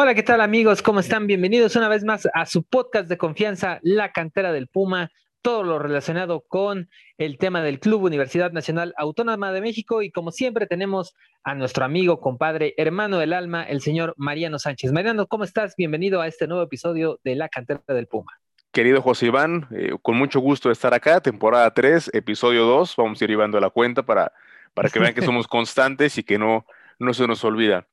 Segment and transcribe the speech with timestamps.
[0.00, 0.80] Hola, ¿qué tal amigos?
[0.80, 1.26] ¿Cómo están?
[1.26, 5.10] Bienvenidos una vez más a su podcast de confianza, La Cantera del Puma,
[5.42, 10.30] todo lo relacionado con el tema del Club Universidad Nacional Autónoma de México y como
[10.30, 14.92] siempre tenemos a nuestro amigo, compadre, hermano del alma, el señor Mariano Sánchez.
[14.92, 15.74] Mariano, ¿cómo estás?
[15.76, 18.38] Bienvenido a este nuevo episodio de La Cantera del Puma.
[18.70, 23.20] Querido José Iván, eh, con mucho gusto de estar acá, temporada 3, episodio 2, vamos
[23.20, 24.30] a ir llevando la cuenta para,
[24.74, 26.66] para que vean que somos constantes y que no,
[27.00, 27.88] no se nos olvida.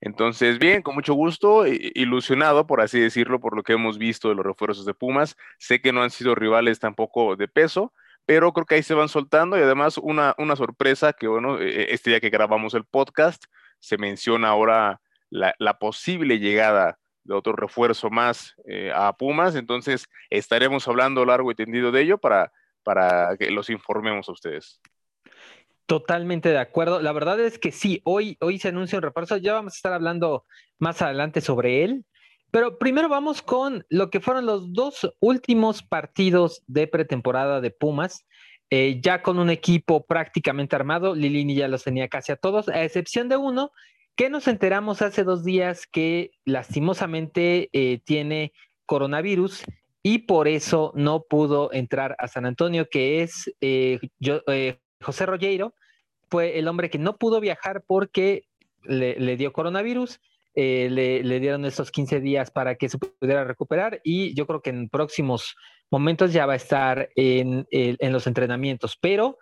[0.00, 4.36] Entonces, bien, con mucho gusto, ilusionado, por así decirlo, por lo que hemos visto de
[4.36, 5.36] los refuerzos de Pumas.
[5.58, 7.92] Sé que no han sido rivales tampoco de peso,
[8.24, 11.68] pero creo que ahí se van soltando y además una, una sorpresa que, bueno, e,
[11.68, 13.44] e, este día que grabamos el podcast,
[13.80, 20.88] se menciona ahora la, posible llegada de otro refuerzo más eh, a Pumas, entonces estaremos
[20.88, 22.52] hablando largo y tendido de ello para,
[22.82, 24.80] para que los informemos a ustedes.
[25.88, 27.00] Totalmente de acuerdo.
[27.00, 29.38] La verdad es que sí, hoy, hoy se anuncia un refuerzo.
[29.38, 30.44] Ya vamos a estar hablando
[30.78, 32.04] más adelante sobre él.
[32.50, 38.26] Pero primero vamos con lo que fueron los dos últimos partidos de pretemporada de Pumas.
[38.68, 41.14] Eh, ya con un equipo prácticamente armado.
[41.14, 43.72] Lilini ya los tenía casi a todos, a excepción de uno
[44.14, 48.52] que nos enteramos hace dos días que lastimosamente eh, tiene
[48.84, 49.62] coronavirus
[50.02, 54.42] y por eso no pudo entrar a San Antonio, que es eh, yo,
[55.00, 55.74] José Rogueiro
[56.30, 58.44] fue el hombre que no pudo viajar porque
[58.84, 60.20] le, dio coronavirus.
[60.54, 64.70] Eh, le, dieron estos 15 días para que se pudiera recuperar y yo creo que
[64.70, 65.54] en próximos
[65.90, 67.66] momentos ya va a estar en,
[68.00, 69.38] los entrenamientos, pero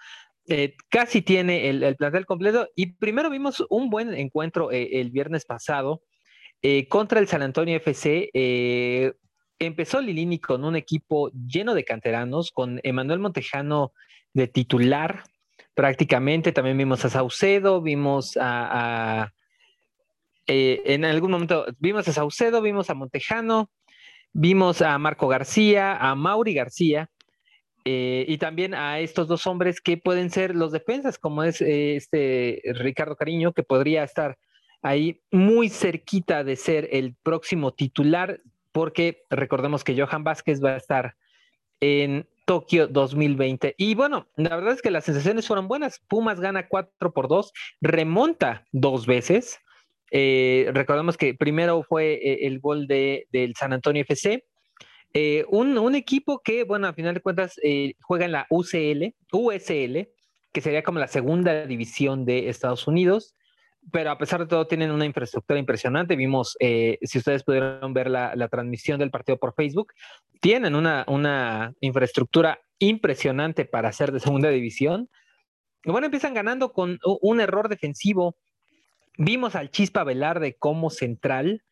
[0.46, 5.44] eh, casi tiene el, plantel completo y primero vimos un buen encuentro eh, el viernes
[5.44, 6.02] pasado
[6.88, 8.30] contra el San Antonio FC.
[9.60, 13.92] empezó Lilini con un equipo lleno de canteranos, con Emanuel Montejano
[14.34, 15.22] de titular,
[15.76, 16.52] prácticamente.
[16.52, 19.32] También vimos a Saucedo, vimos a,
[20.46, 23.70] eh, en algún momento vimos a Saucedo, vimos a Montejano,
[24.32, 27.10] vimos a Marco García, a Mauri García.
[27.84, 31.94] Eh, y también a estos dos hombres que pueden ser los defensas, como es eh,
[31.94, 34.38] este Ricardo Cariño, que podría estar
[34.82, 38.40] ahí muy cerquita de ser el próximo titular,
[38.72, 41.14] porque recordemos que Johan Vázquez va a estar
[41.80, 43.74] en Tokio 2020.
[43.76, 46.00] Y bueno, la verdad es que las sensaciones fueron buenas.
[46.08, 47.52] Pumas gana 4 por 2,
[47.82, 49.58] remonta dos veces.
[50.12, 54.44] Eh, recordemos que primero fue eh, el gol de, del San Antonio FC.
[55.12, 57.56] Eh, un, equipo que, bueno, a final de cuentas
[58.02, 60.08] juega en la UCL, USL,
[60.52, 63.34] que sería como la segunda división de Estados Unidos
[63.92, 66.16] pero a pesar de todo tienen una infraestructura impresionante.
[66.16, 69.92] Vimos, eh, si ustedes pudieron ver la, transmisión del partido por Facebook,
[70.40, 75.08] tienen una, una infraestructura impresionante para ser de segunda división.
[75.84, 78.36] Bueno, empiezan ganando con un error defensivo.
[79.18, 81.62] Vimos al Chispa Velarde como central.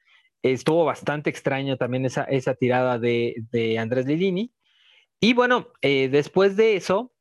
[0.42, 4.53] Estuvo bastante extraño también esa, esa tirada de, Andrés Lilini.
[5.20, 7.13] Y bueno, eh, después de eso,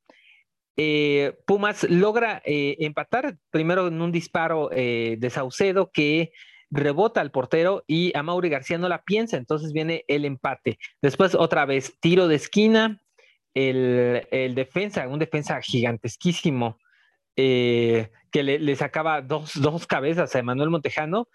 [0.75, 6.31] eh, Pumas logra eh, empatar primero en un disparo eh, de Saucedo que
[6.71, 10.79] rebota al portero y a Mauri García no la piensa, entonces viene el empate.
[11.01, 13.01] Después otra vez tiro de esquina,
[13.53, 16.79] el, defensa, un defensa gigantesquísimo
[17.35, 21.27] que le, sacaba dos, dos cabezas a Emanuel Montejano,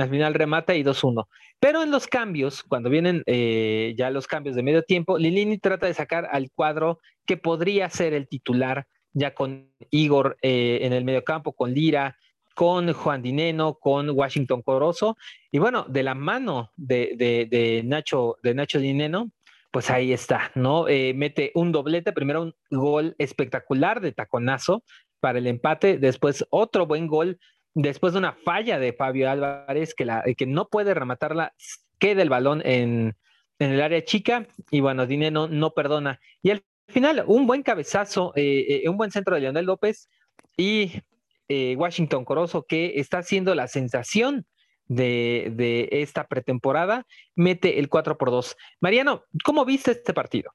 [0.00, 1.26] al final remata y 2-1.
[1.60, 5.86] Pero en los cambios, cuando vienen eh, ya los cambios de medio tiempo, Lilini trata
[5.86, 11.04] de sacar al cuadro que podría ser el titular, ya con Igor eh, en el
[11.04, 12.16] medio campo, con Lira,
[12.54, 15.16] con Juan Dineno, con Washington Corozo.
[15.50, 19.30] Y bueno, de la mano de, Nacho, de Nacho Dineno,
[19.70, 20.86] pues ahí está, ¿no?
[20.88, 24.84] Eh, mete un doblete, primero un gol espectacular de taconazo
[25.18, 27.38] para el empate, después otro buen gol
[27.74, 31.54] después de una falla de Fabio Álvarez que, la, que no puede rematarla,
[31.98, 33.16] queda el balón en,
[33.58, 36.20] el área chica y bueno, Dinero no, perdona.
[36.42, 40.08] Y al final, un buen cabezazo, eh, eh, un buen centro de Leonel López
[40.56, 41.00] y
[41.48, 44.46] eh, Washington Corozo, que está haciendo la sensación
[44.88, 48.56] de, esta pretemporada, mete el 4 por 2.
[48.80, 50.52] Mariano, ¿cómo viste este partido?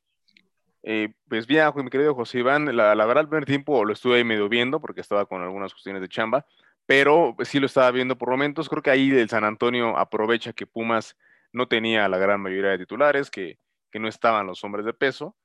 [1.28, 4.24] pues bien, mi querido José Iván, la, la, verdad el primer tiempo lo estuve ahí
[4.24, 6.46] medio viendo porque estaba con algunas cuestiones de chamba,
[6.88, 8.70] pero sí lo estaba viendo por momentos.
[8.70, 11.16] Creo que ahí el San Antonio aprovecha que Pumas
[11.52, 13.60] no tenía la gran mayoría de titulares, que,
[13.94, 15.36] no estaban los hombres de peso.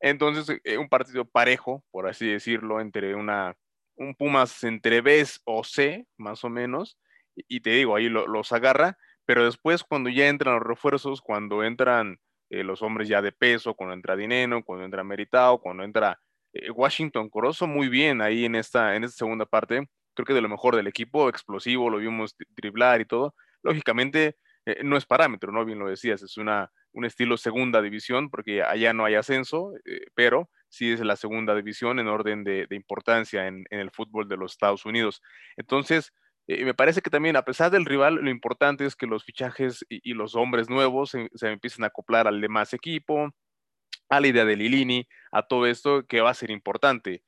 [0.00, 3.54] Entonces, eh, un partido parejo, por así decirlo, entre una,
[3.96, 6.98] un Pumas entre B o C, más o menos,
[7.34, 8.96] y, te digo, ahí los agarra,
[9.26, 12.18] pero después cuando ya entran los refuerzos, cuando entran
[12.48, 16.18] eh, los hombres ya de peso, cuando entra Dineno, cuando entra Meritao, cuando entra
[16.54, 19.86] eh, Washington Corozo, muy bien ahí en esta, en esta segunda parte,
[20.18, 23.36] creo que de lo mejor del equipo, explosivo, lo vimos driblar y todo.
[23.62, 24.36] Lógicamente,
[24.66, 25.64] eh, no es parámetro, ¿no?
[25.64, 30.06] Bien lo decías, es una, un estilo segunda división, porque allá no hay ascenso, eh,
[30.14, 34.52] pero sí es la segunda división en orden de, importancia en, el fútbol de los
[34.52, 35.22] Estados Unidos.
[35.56, 36.12] Entonces,
[36.48, 39.86] eh, me parece que también, a pesar del rival, lo importante es que los fichajes
[39.88, 43.30] y, los hombres nuevos se, empiecen a acoplar al demás equipo,
[44.08, 47.22] a la idea de Lilini, a todo esto que va a ser importante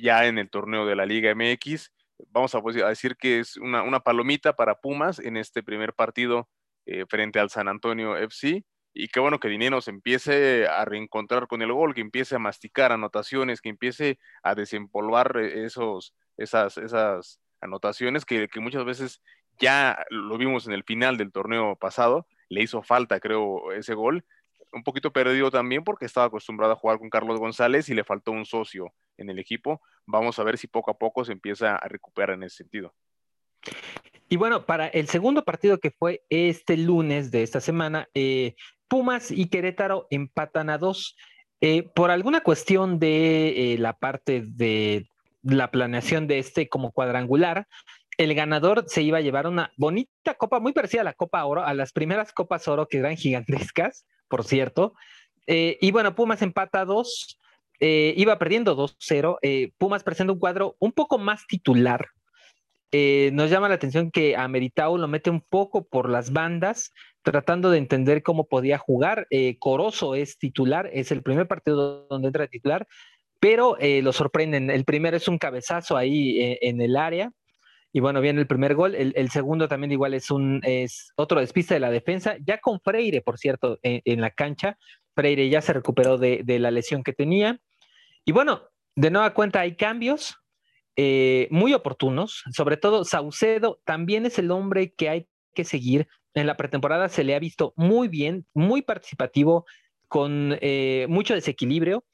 [0.00, 1.90] ya en el torneo de la Liga MX
[2.30, 6.48] vamos a, pues, decir que es una, palomita para Pumas en este primer partido
[6.86, 8.64] eh, frente al San Antonio FC.
[8.94, 12.38] Y qué bueno que Dinero se empiece a reencontrar con el gol, que empiece a
[12.38, 19.22] masticar anotaciones, que empiece a desempolvar eh, esos, esas, esas anotaciones que, que muchas veces
[19.58, 24.24] ya lo vimos en el final del torneo pasado, le hizo falta, creo, ese gol.
[24.72, 28.32] Un poquito perdido también porque estaba acostumbrado a jugar con Carlos González y le faltó
[28.32, 29.82] un socio en el equipo.
[30.06, 32.94] Vamos a ver si poco a poco se empieza a recuperar en ese sentido.
[34.28, 38.54] Y bueno, para el segundo partido que fue este lunes de esta semana, eh,
[38.88, 41.16] Pumas y Querétaro empatan a dos.
[41.60, 45.08] Eh, por alguna cuestión de eh, la parte de
[45.42, 47.68] la planeación de este como cuadrangular,
[48.18, 51.64] el ganador se iba a llevar una bonita copa, muy parecida a la Copa Oro,
[51.64, 54.94] a las primeras Copas Oro que eran gigantescas, por cierto.
[55.46, 57.38] y bueno, Pumas empata a dos.
[57.84, 59.38] Eh, iba perdiendo 2-0.
[59.42, 62.06] Eh, Pumas presenta un cuadro un poco más titular.
[62.92, 66.92] Eh, nos llama la atención que a lo mete un poco por las bandas,
[67.22, 69.26] tratando de entender cómo podía jugar.
[69.58, 72.86] Corozo es titular, es el primer partido donde entra titular,
[73.40, 74.70] pero lo sorprenden.
[74.70, 77.32] El primero es un cabezazo ahí en el área.
[77.92, 78.94] Y bueno, viene el primer gol.
[78.94, 83.20] El, segundo también igual es un es otro despiste de la defensa, ya con Freire,
[83.20, 84.78] por cierto, en, la cancha.
[85.14, 87.60] Freire ya se recuperó de, de la lesión que tenía.
[88.24, 88.62] Y bueno,
[88.96, 90.36] de nueva cuenta hay cambios
[90.96, 96.06] eh, muy oportunos, sobre todo Saucedo también es el hombre que hay que seguir.
[96.34, 99.64] En la pretemporada se le ha visto muy bien, muy participativo,
[100.08, 102.04] con eh, mucho desequilibrio.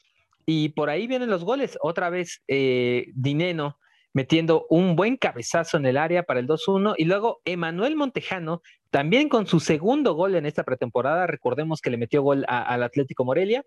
[0.46, 1.76] Y por ahí vienen los goles.
[1.82, 3.78] Otra vez eh, Dineno
[4.18, 6.94] metiendo un buen cabezazo en el área para el 2-1.
[6.98, 11.28] Y luego Emanuel Montejano, también con su segundo gol en esta pretemporada.
[11.28, 13.62] Recordemos que le metió gol al Atlético Morelia.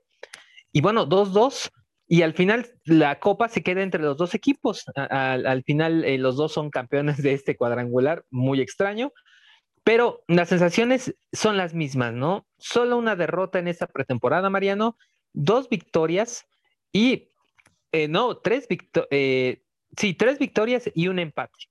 [0.74, 1.72] Y bueno, 2-2
[2.06, 4.84] y al final la copa se queda entre los dos equipos.
[4.94, 9.14] al final eh, los dos son campeones de este cuadrangular, muy extraño.
[9.86, 12.46] Pero las sensaciones son las mismas, ¿no?
[12.58, 14.98] Solo una derrota en esta pretemporada, Mariano,
[15.32, 16.46] dos victorias
[16.92, 17.30] y,
[17.94, 19.64] eh, no, tres victorias, eh,
[19.98, 21.70] sí, tres victorias y un empate.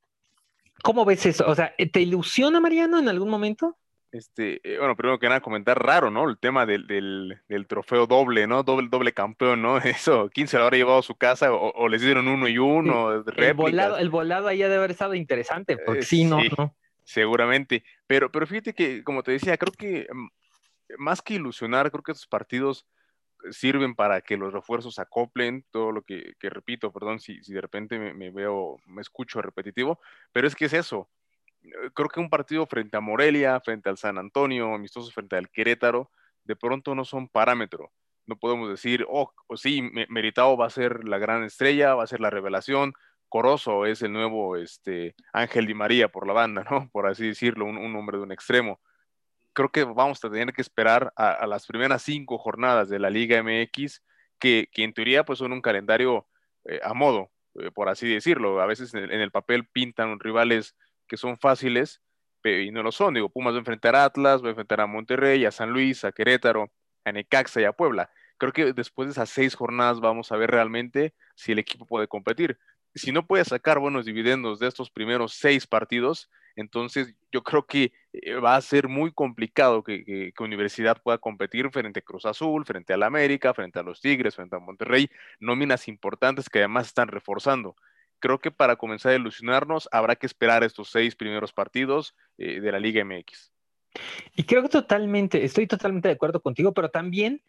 [0.83, 1.47] ¿Cómo ves eso?
[1.47, 3.77] O sea, ¿te ilusiona, Mariano, en algún momento?
[4.13, 6.29] Este, eh, bueno, primero que nada comentar raro, ¿no?
[6.29, 8.65] El tema del, del, trofeo doble, ¿no?
[8.65, 9.79] Doble, doble campeón, ¿no?
[9.79, 13.13] Eso, ¿quién se lo habrá llevado a su casa o, les dieron uno y uno?
[13.13, 16.75] el, volado, el volado ahí debe haber estado interesante, porque eh, sí, no, no.
[17.05, 20.29] Seguramente, pero, pero fíjate que, como te decía, creo que mm,
[20.99, 22.87] más que ilusionar, creo que estos partidos
[23.51, 28.31] sirven para que los refuerzos acoplen todo lo que, repito, perdón si, de repente me,
[28.31, 30.01] veo, me escucho repetitivo,
[30.33, 31.09] pero es que es eso,
[31.63, 35.51] eh, creo que un partido frente a Morelia, frente al San Antonio, amistosos frente al
[35.51, 36.11] Querétaro,
[36.45, 37.93] de pronto no son parámetro.
[38.27, 42.21] No podemos decir, oh, sí, Meritao va a ser la gran estrella, va a ser
[42.21, 42.95] la revelación,
[43.31, 46.91] Corozo es el nuevo este, Ángel Di María por la banda, ¿no?
[46.91, 48.81] Por así decirlo, un, hombre de un extremo.
[49.61, 53.43] Creo que vamos a tener que esperar a, las primeras cinco jornadas de la Liga
[53.43, 54.03] MX,
[54.39, 56.27] que, en teoría pues son un calendario
[56.65, 58.63] eh, a modo, eh, por así decirlo.
[58.63, 60.77] A veces en el papel pintan rivales
[61.07, 62.01] que son fáciles
[62.43, 63.13] y no lo son.
[63.13, 66.07] Digo, Pumas va a enfrentar a Atlas, va a enfrentar a Monterrey, a San Luis,
[66.07, 66.73] a Querétaro,
[67.05, 68.09] a Necaxa y a Puebla.
[68.39, 72.09] Creo que después de esas seis jornadas vamos a ver realmente si el equipo puede
[72.09, 72.59] competir.
[72.95, 77.93] Si no puede sacar buenos dividendos de estos primeros seis partidos, entonces yo creo que
[78.45, 82.93] va a ser muy complicado que, que, Universidad pueda competir frente a Cruz Azul, frente
[82.93, 87.09] a la América, frente a los Tigres, frente a Monterrey, nóminas importantes que además están
[87.09, 87.77] reforzando
[88.21, 92.71] creo que para comenzar a ilusionarnos habrá que esperar estos seis primeros partidos eh, de
[92.73, 93.51] la Liga MX.
[94.37, 97.43] Y creo que totalmente, estoy totalmente de acuerdo contigo, pero también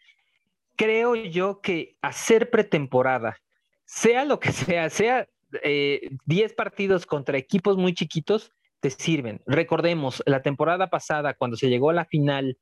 [0.74, 3.38] creo yo que hacer pretemporada,
[3.84, 8.52] sea lo que sea, sea 10 eh, partidos contra equipos muy chiquitos,
[8.82, 9.40] te sirven.
[9.46, 12.58] Recordemos, la temporada pasada, cuando se llegó a la final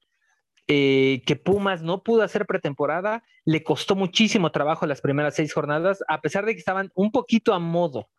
[0.68, 6.04] eh, que Pumas no pudo hacer pretemporada, le costó muchísimo trabajo las primeras seis jornadas,
[6.08, 8.10] a pesar de que estaban un poquito a modo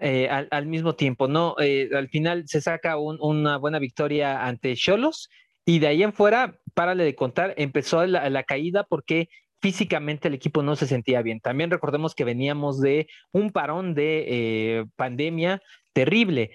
[0.00, 1.54] eh, al, mismo tiempo, ¿no?
[1.60, 5.30] Eh, al final se saca una buena victoria ante Cholos
[5.64, 9.28] y de ahí en fuera, párale de contar, empezó la, caída porque
[9.62, 11.40] físicamente el equipo no se sentía bien.
[11.40, 15.62] También recordemos que veníamos de un parón de pandemia
[15.94, 16.50] terrible.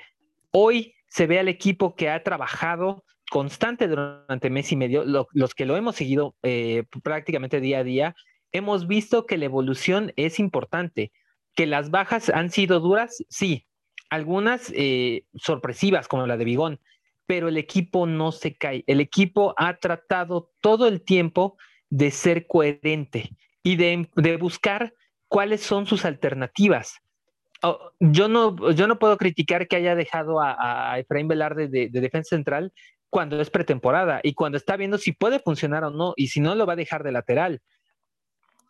[0.51, 5.65] Hoy se ve al equipo que ha trabajado constante durante mes y medio, los que
[5.65, 8.15] lo hemos seguido eh, prácticamente día a día,
[8.51, 11.11] hemos visto que la evolución es importante,
[11.55, 13.65] que las bajas han sido duras, sí,
[14.09, 16.79] algunas eh, sorpresivas como la de Bigón,
[17.25, 18.83] pero el equipo no se cae.
[18.87, 21.57] El equipo ha tratado todo el tiempo
[21.89, 23.29] de ser coherente
[23.63, 24.93] y de, buscar
[25.29, 27.00] cuáles son sus alternativas.
[27.63, 32.01] Oh, yo, no, yo no puedo criticar que haya dejado a, Efraín Velarde de, de,
[32.01, 32.73] defensa central
[33.09, 36.55] cuando es pretemporada y cuando está viendo si puede funcionar o no y si no
[36.55, 37.61] lo va a dejar de lateral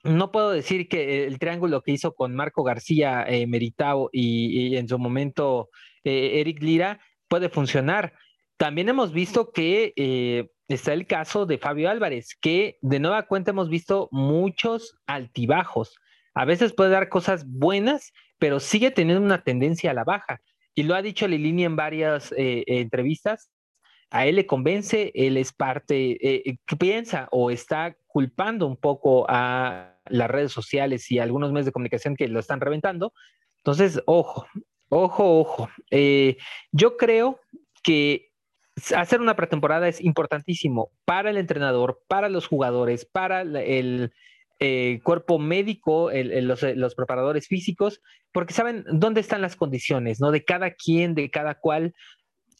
[0.03, 4.87] no puedo decir que el triángulo que hizo con Marco García, eh, Meritao y, en
[4.87, 5.69] su momento
[6.03, 8.13] eh, Eric Lira puede funcionar.
[8.57, 13.51] También hemos visto que eh, está el caso de Fabio Álvarez, que de nueva cuenta
[13.51, 15.95] hemos visto muchos altibajos.
[16.33, 20.41] A veces puede dar cosas buenas, pero sigue teniendo una tendencia a la baja.
[20.73, 23.51] Y lo ha dicho Lilini en varias entrevistas.
[24.09, 26.17] A él le convence, él es parte,
[26.65, 31.71] ¿qué piensa o está culpando un poco a las redes sociales y algunos medios de
[31.71, 33.13] comunicación que lo están reventando.
[33.57, 34.45] Entonces, ojo,
[34.89, 35.69] ojo, ojo.
[35.89, 36.37] Eh,
[36.71, 37.39] yo creo
[37.83, 38.31] que
[38.95, 44.13] hacer una pretemporada es importantísimo para el entrenador, para los jugadores, para el
[44.63, 47.99] eh, cuerpo médico, los, los, preparadores físicos,
[48.31, 50.29] porque saben dónde están las condiciones, ¿no?
[50.29, 51.95] De cada quien, de cada cual.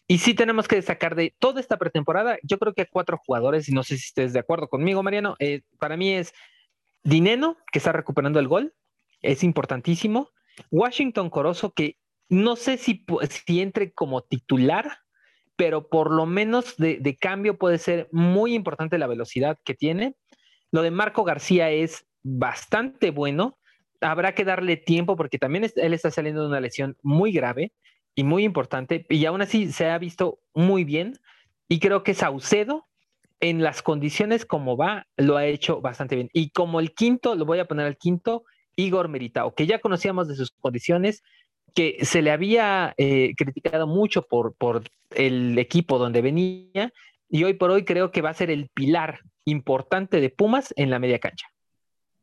[0.08, 3.72] Y sí tenemos que destacar de toda esta pretemporada, yo creo que cuatro jugadores, y
[3.72, 6.34] no sé si estés de acuerdo conmigo, Mariano, eh, para mí es
[7.04, 8.74] Dineno, que está recuperando el gol,
[9.22, 10.32] es importantísimo.
[10.72, 11.98] Washington Corozo, que
[12.30, 13.06] no sé si,
[13.46, 14.98] si entre como titular,
[15.56, 20.16] pero por lo menos de, de, cambio puede ser muy importante la velocidad que tiene.
[20.72, 23.58] Lo de Marco García es bastante bueno.
[24.00, 27.72] Habrá que darle tiempo porque también él está saliendo de una lesión muy grave
[28.16, 31.18] y muy importante, y aún así se ha visto muy bien.
[31.68, 32.88] Y creo que Saucedo,
[33.40, 36.30] en las condiciones como va, lo ha hecho bastante bien.
[36.34, 38.44] Y como el quinto, lo voy a poner al quinto,
[38.76, 41.24] Igor Meritao, que ya conocíamos de sus condiciones,
[41.74, 46.92] que se le había eh, criticado mucho por, por el equipo donde venía,
[47.30, 50.90] y hoy por hoy creo que va a ser el pilar importante de Pumas en
[50.90, 51.48] la media cancha.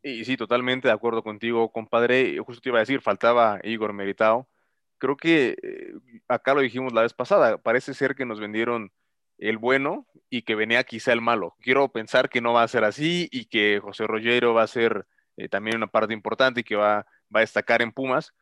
[0.03, 2.39] Y sí, totalmente de acuerdo contigo, compadre.
[2.39, 4.49] Justo te iba a decir, faltaba Igor Meritao
[4.99, 5.95] creo que eh,
[6.29, 8.93] acá lo dijimos la vez pasada, parece ser que nos vendieron
[9.39, 11.57] el bueno y que venía quizá el malo.
[11.61, 15.07] Quiero pensar que no va a ser así y que José Rogero va a ser
[15.37, 18.35] eh, también una parte importante y que va, va a destacar en Pumas,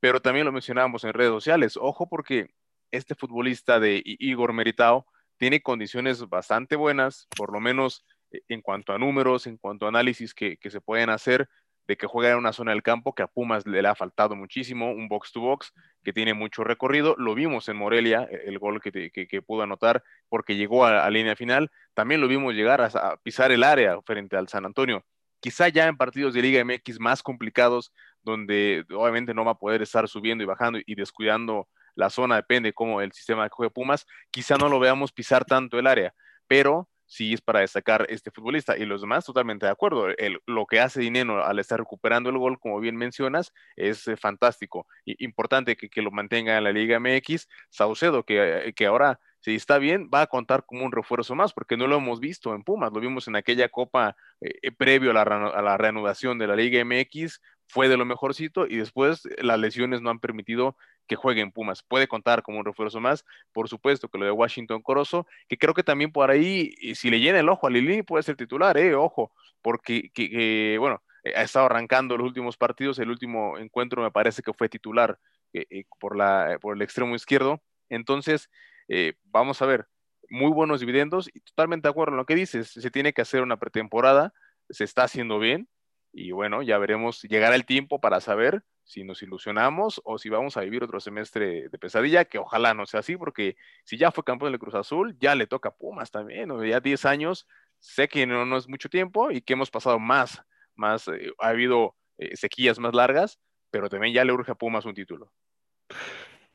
[0.00, 1.76] pero también lo mencionábamos en redes sociales.
[1.76, 2.54] Ojo porque
[2.92, 8.04] este futbolista de Igor Meritao tiene condiciones bastante buenas, por lo menos
[8.48, 11.48] en cuanto a números, en cuanto a análisis que, que se pueden hacer
[11.86, 14.92] de que juega en una zona del campo que a Pumas le, ha faltado muchísimo,
[14.92, 15.72] un box to box
[16.02, 17.14] que tiene mucho recorrido.
[17.18, 21.10] Lo vimos en Morelia, e, el gol que, que, pudo anotar porque llegó a, la
[21.10, 21.70] línea final.
[21.92, 25.04] También lo vimos llegar a, pisar el área frente al San Antonio.
[25.40, 29.82] Quizá ya en partidos de Liga MX más complicados, donde obviamente no va a poder
[29.82, 33.74] estar subiendo y bajando y descuidando la zona, depende cómo el sistema de juego de
[33.74, 36.14] Pumas, quizá no lo veamos pisar tanto el área,
[36.48, 38.76] pero sí es para destacar este futbolista.
[38.76, 40.08] Y los demás, totalmente de acuerdo.
[40.46, 44.86] lo que hace Dinero al estar recuperando el gol, como bien mencionas, es eh, fantástico.
[45.04, 47.48] Y, importante que, lo mantenga en la Liga MX.
[47.70, 51.76] Saucedo, que, que ahora si está bien, va a contar como un refuerzo más, porque
[51.76, 55.22] no lo hemos visto en Pumas, lo vimos en aquella copa eh, previo a la,
[55.22, 60.00] a la, reanudación de la Liga MX, fue de lo mejorcito y después las lesiones
[60.00, 61.82] no han permitido que juegue en Pumas.
[61.82, 65.74] Puede contar como un refuerzo más, por supuesto que lo de Washington Corozo, que creo
[65.74, 68.94] que también por ahí, si le llena el ojo a Lili, puede ser titular, eh,
[68.94, 69.32] ojo,
[69.62, 71.02] porque, que, bueno,
[71.34, 75.18] ha estado arrancando los últimos partidos, el último encuentro me parece que fue titular
[75.52, 78.50] eh, eh, por, la, por el extremo izquierdo, entonces,
[78.88, 79.86] eh, vamos a ver,
[80.28, 83.42] muy buenos dividendos y totalmente de acuerdo en lo que dices, se tiene que hacer
[83.42, 84.32] una pretemporada,
[84.70, 85.68] se está haciendo bien
[86.12, 90.56] y bueno, ya veremos, llegará el tiempo para saber si nos ilusionamos o si vamos
[90.56, 94.24] a vivir otro semestre de pesadilla, que ojalá no sea así, porque si ya fue
[94.24, 97.48] campeón del Cruz Azul, ya le toca a Pumas también, ya 10 años,
[97.80, 100.42] sé que no, no, es mucho tiempo y que hemos pasado más,
[100.74, 104.84] más, eh, ha habido eh, sequías más largas, pero también ya le urge a Pumas
[104.84, 105.32] un título.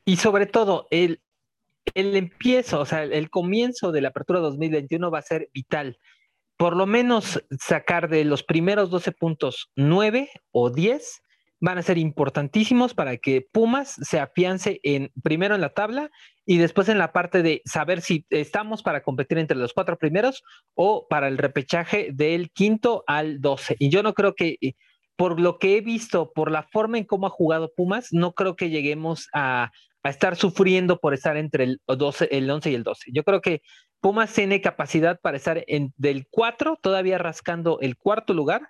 [0.04, 1.20] Y sobre todo, el,
[1.94, 5.98] el empiezo, o sea, el comienzo de la apertura 2021 va a ser vital.
[6.56, 11.22] Por lo menos sacar de los primeros 12 puntos 9 o 10
[11.60, 16.10] van a ser importantísimos para que Pumas se afiance en primero en la tabla
[16.46, 20.42] y después en la parte de saber si estamos para competir entre los cuatro primeros
[20.74, 23.76] o para el repechaje del quinto al 12.
[23.78, 24.72] Y yo no creo que, eh,
[25.16, 28.56] por lo que he visto, por la forma en cómo ha jugado Pumas, no creo
[28.56, 29.70] que lleguemos a,
[30.02, 33.10] a estar sufriendo por estar entre el, 12, el 11 y el 12.
[33.12, 33.60] Yo creo que
[34.00, 38.62] Pumas tiene capacidad para estar en, del 4, todavía rascando el cuarto lugar,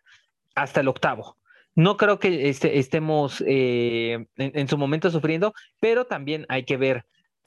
[0.57, 1.37] hasta el octavo.
[1.81, 7.07] No creo que este, estemos eh, en, su momento sufriendo, pero también hay que ver,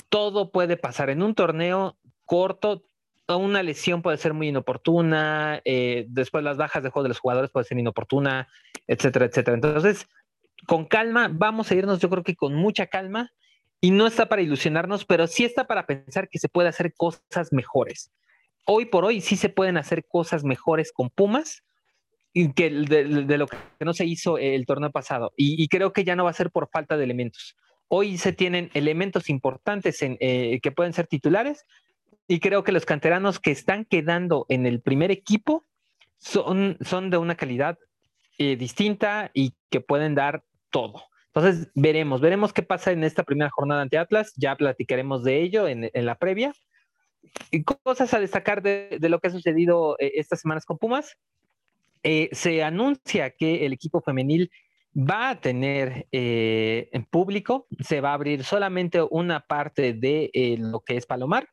[0.10, 2.84] todo puede pasar en un torneo corto.
[3.28, 7.52] Una lesión puede ser muy inoportuna, eh, después las bajas de juego de los jugadores
[7.52, 8.48] puede ser inoportuna,
[8.88, 9.54] etcétera, etcétera.
[9.54, 10.08] Entonces,
[10.66, 13.30] con calma, vamos a irnos, yo creo que con mucha calma,
[13.82, 17.54] y no está para ilusionarnos, pero sí está para pensar que se puede hacer cosas
[17.54, 18.12] mejores.
[18.66, 21.64] Hoy por hoy sí se pueden hacer cosas mejores con Pumas
[22.54, 25.34] que de, lo que no se hizo el torneo pasado.
[25.38, 27.56] Y, creo que ya no va a ser por falta de elementos.
[27.88, 31.66] Hoy se tienen elementos importantes en, eh, que pueden ser titulares
[32.28, 35.66] y creo que los canteranos que están quedando en el primer equipo
[36.18, 37.78] son, son de una calidad
[38.40, 41.04] eh, distinta y que pueden dar todo.
[41.28, 45.68] Entonces, veremos, veremos qué pasa en esta primera jornada ante Atlas, ya platicaremos de ello
[45.68, 46.54] en, la previa.
[47.52, 51.18] Y cosas a destacar de, lo que ha sucedido eh, estas semanas con Pumas.
[52.04, 54.52] Eh, se anuncia que el equipo femenil
[54.96, 60.30] va a tener eh, en público, se va a abrir solamente una parte de
[60.60, 61.48] lo que es Palomar.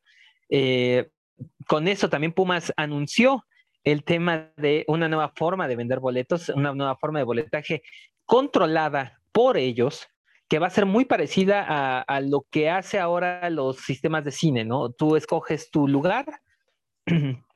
[1.67, 3.45] con eso también Pumas anunció
[3.85, 7.83] el tema de una nueva forma de vender boletos, una nueva forma de boletaje
[8.27, 10.07] controlada por ellos,
[10.49, 14.65] que va a ser muy parecida a, lo que hace ahora los sistemas de cine,
[14.65, 14.91] ¿no?
[14.91, 16.27] Tú escoges tu lugar,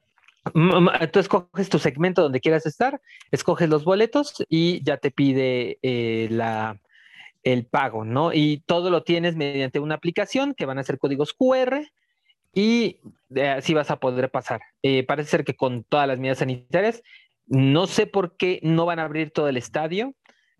[0.52, 6.28] tú escoges tu segmento donde quieras estar, escoges los boletos y ya te pide eh,
[6.30, 6.80] la,
[7.42, 8.32] el pago, ¿no?
[8.32, 11.80] Y todo lo tienes mediante una aplicación que van a ser códigos QR
[12.52, 13.00] y
[13.56, 14.60] así vas a poder pasar.
[14.82, 17.02] Eh, parece ser que con todas las medidas sanitarias,
[17.46, 20.14] no sé por qué no van a abrir todo el estadio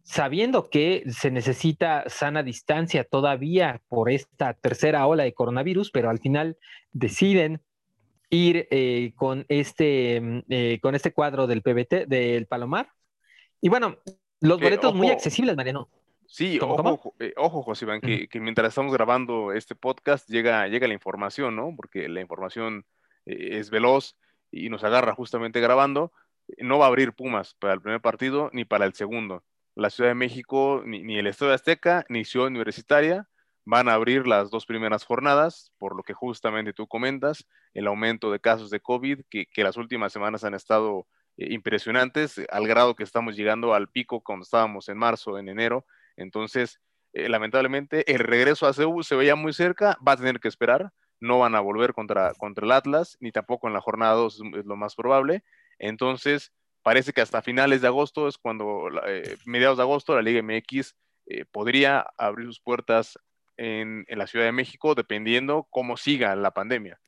[0.05, 6.19] sabiendo que se necesita sana distancia todavía por esta tercera ola de coronavirus, pero al
[6.19, 6.59] final
[6.93, 7.63] deciden
[8.35, 12.89] ir eh, con, este, mm, eh, con este cuadro del PBT, del Palomar.
[13.61, 13.97] Y bueno,
[14.41, 15.89] los boletos muy accesibles, Mariano.
[16.27, 20.95] Sí, ojo, eh, ojo, José Iván, que, mientras estamos grabando este podcast llega, llega la
[20.95, 21.75] información, ¿no?
[21.77, 22.85] Porque la información
[23.25, 24.17] es veloz
[24.51, 26.13] y nos agarra justamente grabando.
[26.59, 30.11] No va a abrir Pumas para el primer partido ni para el segundo la Ciudad
[30.11, 33.29] de México, ni, el Estado de Azteca, ni Ciudad Universitaria
[33.65, 38.31] van a abrir las dos primeras jornadas, por lo que justamente tú comentas, el aumento
[38.31, 43.05] de casos de COVID, que, las últimas semanas han estado eh, impresionantes, al grado que
[43.05, 45.87] estamos llegando al pico cuando estábamos en marzo, en enero.
[46.17, 46.81] Entonces,
[47.15, 50.93] eh, lamentablemente, el regreso a CEU se veía muy cerca, va a tener que esperar,
[51.21, 54.67] no van a volver contra, contra el Atlas, ni tampoco en la jornada 2 es
[54.67, 55.43] lo más probable.
[55.79, 60.43] Entonces, parece que hasta finales de agosto es cuando, eh, mediados de agosto, la Liga
[60.43, 60.95] MX
[61.51, 63.19] podría abrir sus puertas
[63.57, 66.99] en, la Ciudad de México, dependiendo cómo siga la pandemia.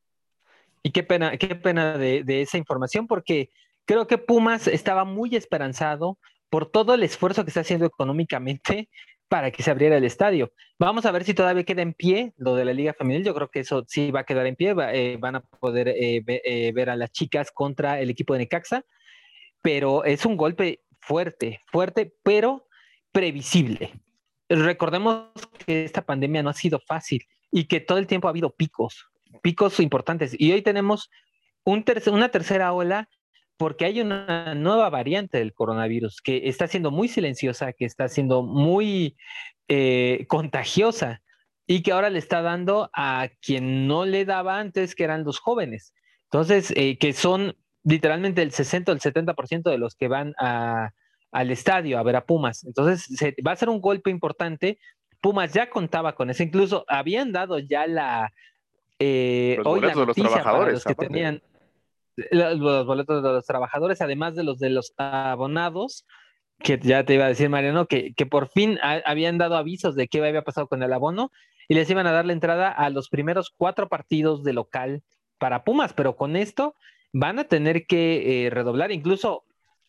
[0.82, 3.50] Y qué pena, qué pena de, esa información, porque
[3.84, 8.88] creo que Pumas estaba muy esperanzado por todo el esfuerzo que está haciendo económicamente
[9.28, 10.52] para que se abriera el estadio.
[10.78, 13.24] Vamos a ver si todavía queda en pie lo de la Liga Femenil.
[13.24, 14.74] Yo creo que eso sí va a quedar en pie.
[14.92, 15.92] Eh, van a poder
[16.72, 18.84] ver a las chicas contra el equipo de Necaxa
[19.66, 22.68] pero es un golpe fuerte, fuerte, pero
[23.10, 23.94] previsible.
[24.48, 25.30] Recordemos
[25.64, 29.06] que esta pandemia no ha sido fácil y que todo el tiempo ha habido picos,
[29.42, 30.34] picos importantes.
[30.38, 31.10] Y hoy tenemos
[31.64, 33.08] una tercera ola
[33.56, 38.42] porque hay una nueva variante del coronavirus que está siendo muy silenciosa, que está siendo
[38.42, 39.16] muy
[39.68, 41.22] eh, contagiosa
[41.66, 45.38] y que ahora le está dando a quien no le daba antes, que eran los
[45.40, 45.94] jóvenes.
[46.24, 50.34] Entonces, eh, que son literalmente el 60 o el 70% de los que van
[51.36, 52.64] al estadio a ver a Pumas.
[52.64, 53.08] Entonces,
[53.46, 54.78] va a ser un golpe importante.
[55.20, 58.32] Pumas ya contaba con eso, incluso habían dado ya la...
[58.98, 60.72] Eh, los boletos de los trabajadores.
[60.72, 61.42] Los que tenían
[62.30, 66.06] los, boletos de los trabajadores, además de los de los abonados,
[66.60, 70.08] que ya te iba a decir Mariano, que, que por fin habían dado avisos de
[70.08, 71.30] qué había pasado con el abono
[71.68, 75.02] y les iban a dar la entrada a los primeros cuatro partidos de local
[75.36, 76.74] para Pumas, pero con esto
[77.12, 79.44] van a tener que eh, redoblar, incluso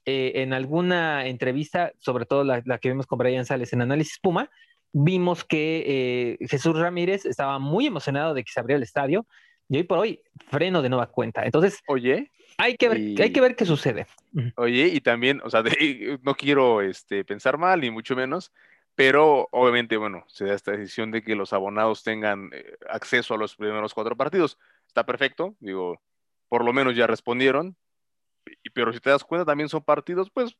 [0.09, 4.49] eh, en alguna entrevista, sobre todo la, que vimos con Brian Sales en Análisis Puma,
[4.93, 9.27] vimos que eh, Jesús Ramírez estaba muy emocionado de que se abriera el estadio
[9.67, 11.43] y hoy por hoy freno de nueva cuenta.
[11.43, 14.07] Entonces, oye, hay que ver, hay que ver qué sucede.
[14.55, 15.61] Oye, y también, o sea,
[16.21, 18.53] no quiero este, pensar mal, ni mucho menos,
[18.95, 22.49] pero obviamente, bueno, se da esta decisión de que los abonados tengan
[22.89, 24.57] acceso a los primeros cuatro partidos.
[24.87, 25.99] Está perfecto, digo,
[26.47, 27.75] por lo menos ya respondieron,
[28.73, 30.55] pero si te das cuenta también son partidos pues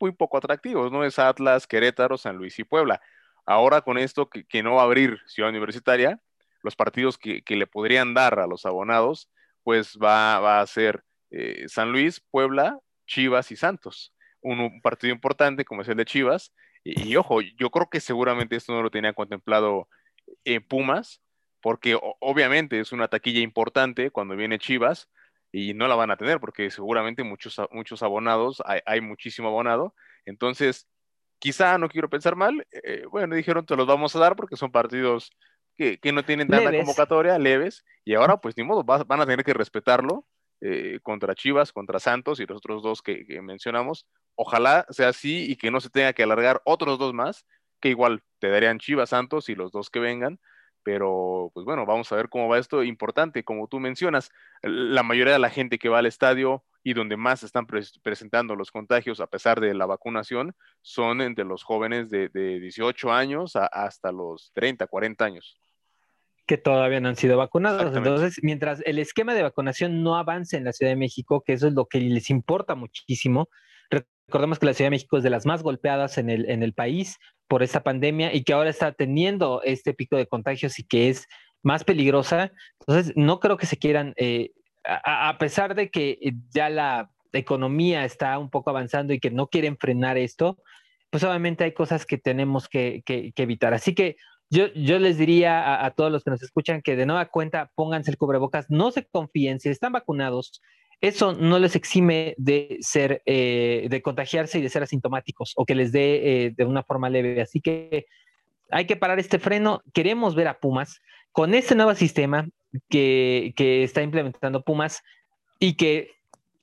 [0.00, 1.04] muy poco atractivos, ¿no?
[1.04, 3.00] Es Atlas, Querétaro, San Luis y Puebla.
[3.44, 6.20] ahora con esto que, no va a abrir Ciudad Universitaria,
[6.62, 9.30] los partidos que, le podrían dar a los abonados,
[9.62, 14.12] pues va, a ser eh, San Luis, Puebla, Chivas y Santos.
[14.40, 16.52] Un, partido importante como es el de Chivas.
[16.82, 19.88] Y, ojo, yo creo que seguramente esto no lo tenía contemplado
[20.44, 21.20] en Pumas,
[21.60, 25.08] porque obviamente es una taquilla importante cuando viene Chivas
[25.52, 29.94] y no la van a tener porque seguramente muchos, muchos abonados, hay, muchísimo abonado.
[30.24, 30.88] Entonces,
[31.38, 34.72] quizá no quiero pensar mal, eh, bueno, dijeron te los vamos a dar porque son
[34.72, 35.30] partidos
[35.76, 39.52] que, no tienen tanta convocatoria, leves, y ahora pues ni modo, van a tener que
[39.52, 40.26] respetarlo
[40.62, 44.06] eh, contra Chivas, contra Santos y los otros dos que, que mencionamos.
[44.36, 47.46] Ojalá sea así y que no se tenga que alargar otros dos más,
[47.80, 50.40] que igual te darían Chivas, Santos y los dos que vengan,
[50.86, 52.84] pero pues bueno, vamos a ver cómo va esto.
[52.84, 54.30] Importante, como tú mencionas,
[54.62, 58.70] la mayoría de la gente que va al estadio y donde más están presentando los
[58.70, 64.52] contagios a pesar de la vacunación son entre los jóvenes de, 18 años hasta los
[64.54, 65.60] 30, 40 años.
[66.46, 67.96] Que todavía no han sido vacunados.
[67.96, 71.66] Entonces, mientras el esquema de vacunación no avance en la Ciudad de México, que eso
[71.66, 73.48] es lo que les importa muchísimo,
[74.28, 76.72] Recordemos que la Ciudad de México es de las más golpeadas en el, en el
[76.72, 77.18] país
[77.48, 81.26] por esta pandemia y que ahora está teniendo este pico de contagios y que es
[81.62, 82.52] más peligrosa.
[82.80, 84.52] Entonces, no creo que se quieran, eh,
[84.84, 86.18] a, pesar de que
[86.50, 90.58] ya la economía está un poco avanzando y que no quieren frenar esto,
[91.10, 93.02] pues obviamente hay cosas que tenemos que,
[93.36, 93.74] evitar.
[93.74, 94.16] Así que
[94.50, 97.70] yo, yo les diría a, a, todos los que nos escuchan que de nueva cuenta
[97.74, 100.62] pónganse el cubrebocas, no se confíen, si están vacunados,
[101.00, 105.74] eso no les exime de ser, eh, de contagiarse y de ser asintomáticos o que
[105.74, 107.40] les dé eh, de una forma leve.
[107.42, 108.06] Así que
[108.70, 109.82] hay que parar este freno.
[109.92, 112.48] Queremos ver a Pumas con este nuevo sistema
[112.88, 115.02] que, está implementando Pumas
[115.58, 116.12] y que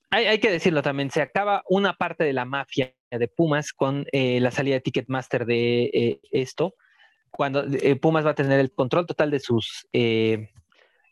[0.10, 4.40] hay, que decirlo también, se acaba una parte de la mafia de Pumas con eh,
[4.40, 6.76] la salida de Ticketmaster de esto,
[7.32, 7.66] cuando
[8.00, 9.88] Pumas va a tener el control total de sus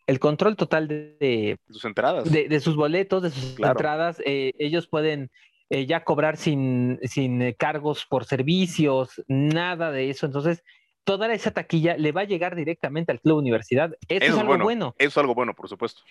[0.08, 2.30] el control total de, sus entradas.
[2.32, 4.22] De, sus boletos, de sus entradas.
[4.26, 5.32] Eh, ellos pueden
[5.70, 10.26] eh, ya cobrar sin, sin eh, cargos por servicios, nada de eso.
[10.26, 10.64] Entonces,
[11.04, 13.96] toda esa taquilla le va a llegar directamente al Club Universidad.
[14.08, 16.02] Eso, es algo bueno, Eso es algo bueno, por supuesto.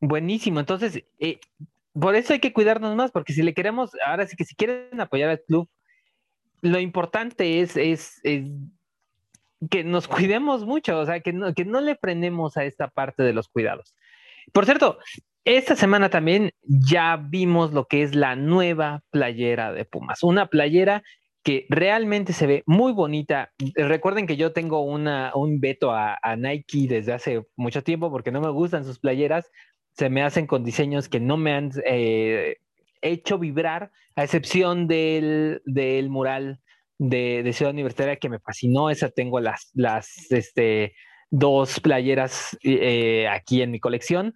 [0.00, 0.60] Buenísimo.
[0.60, 1.04] Entonces,
[1.92, 5.00] por eso hay que cuidarnos más, porque si le queremos, ahora sí que si quieren
[5.00, 5.68] apoyar al club,
[6.60, 8.20] lo importante es, es
[9.70, 13.22] que nos cuidemos mucho, o sea, que no, que no le frenemos a esta parte
[13.22, 13.94] de los cuidados.
[14.52, 14.98] Por cierto,
[15.44, 21.02] esta semana también ya vimos lo que es la nueva playera de Pumas, una playera
[21.42, 23.52] que realmente se ve muy bonita.
[23.74, 28.40] Recuerden que yo tengo una, un veto a, Nike desde hace mucho tiempo porque no
[28.40, 29.50] me gustan sus playeras,
[29.92, 32.58] se me hacen con diseños que no me han eh,
[33.00, 36.60] hecho vibrar, a excepción del, del mural
[37.02, 38.90] de, Ciudad Universitaria que me fascinó.
[38.90, 40.94] Esa tengo las, las este,
[41.30, 44.34] dos playeras eh, aquí en mi colección.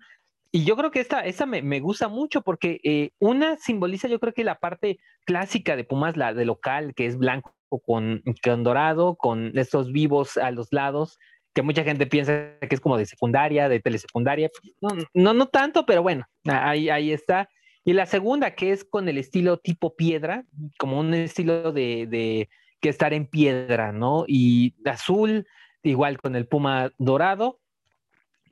[0.52, 4.18] Y yo creo que esta, esta me, me gusta mucho porque eh, una simboliza, yo
[4.18, 7.52] creo que la parte clásica de Pumas, la de local, que es blanco
[7.84, 11.18] con, con dorado, con estos vivos a los lados,
[11.54, 14.50] que mucha gente piensa que es como de secundaria, de telesecundaria.
[14.80, 17.48] No, no, no tanto, pero bueno, ahí, ahí está.
[17.86, 20.44] Y la segunda, que es con el estilo tipo piedra,
[20.76, 22.48] como un estilo de,
[22.80, 24.24] que estar en piedra, ¿no?
[24.26, 25.46] Y azul,
[25.84, 27.60] igual con el puma dorado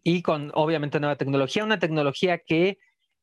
[0.05, 2.79] y con obviamente nueva tecnología, una tecnología que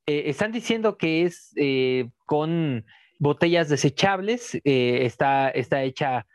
[0.06, 2.86] eh, están diciendo que es eh, con
[3.18, 6.28] botellas desechables, eh, está, está hecha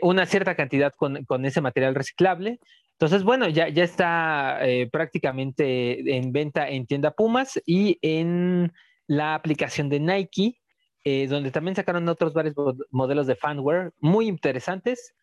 [0.00, 2.60] una cierta cantidad con, con, ese material reciclable,
[3.00, 8.74] entonces, bueno, ya, ya está eh, prácticamente en venta en tienda Pumas y en
[9.06, 10.60] la aplicación de Nike,
[11.04, 12.54] eh, donde también sacaron otros varios
[12.90, 15.14] modelos de fanware muy interesantes.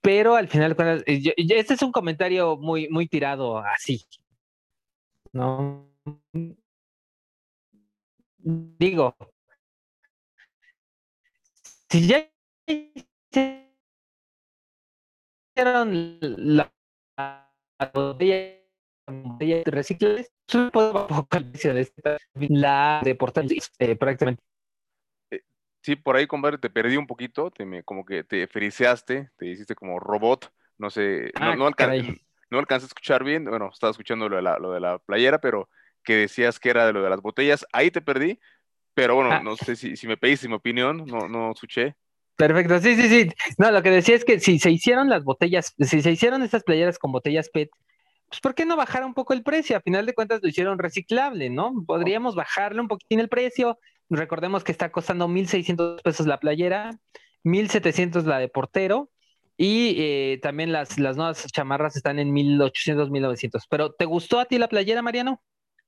[0.00, 0.74] Pero al final,
[1.06, 4.06] eh, este es un comentario muy, muy tirado así.
[5.32, 5.86] ¿no?
[8.38, 9.14] Digo,
[11.90, 12.26] si ya
[15.56, 16.72] la,
[17.92, 18.60] botella,
[19.06, 20.32] botella de reciclables,
[22.48, 23.10] la de
[23.78, 24.42] eh, prácticamente.
[25.30, 25.42] Eh,
[25.82, 29.46] sí, por ahí, compadre, te perdí un poquito, te me, como que te friseaste, te
[29.46, 34.28] hiciste como robot, no sé, no, ah, no, alcancé a escuchar bien, bueno, estaba escuchando
[34.28, 35.68] lo de, la, lo de la playera, pero
[36.02, 38.40] que decías que era de lo de las botellas, ahí te perdí,
[38.92, 39.40] pero bueno, ah.
[39.42, 41.96] no sé si, si me pediste mi opinión, no, no escuché.
[42.36, 43.30] Perfecto, sí, sí, sí.
[43.58, 46.64] No, lo que decía es que si se hicieron las botellas, si se hicieron estas
[46.64, 47.70] playeras con botellas PET,
[48.28, 49.76] pues ¿por qué no bajar un poco el precio?
[49.76, 51.72] A final de cuentas lo hicieron reciclable, ¿no?
[51.86, 53.78] Podríamos bajarle un poquitín el precio.
[54.10, 56.98] Recordemos que está costando 1.600 pesos la playera
[57.44, 59.10] 1700 la de portero
[59.56, 63.66] y eh, también las, las nuevas chamarras están en 1800, 1900.
[63.68, 65.40] Pero ¿te gustó a ti la playera, Mariano?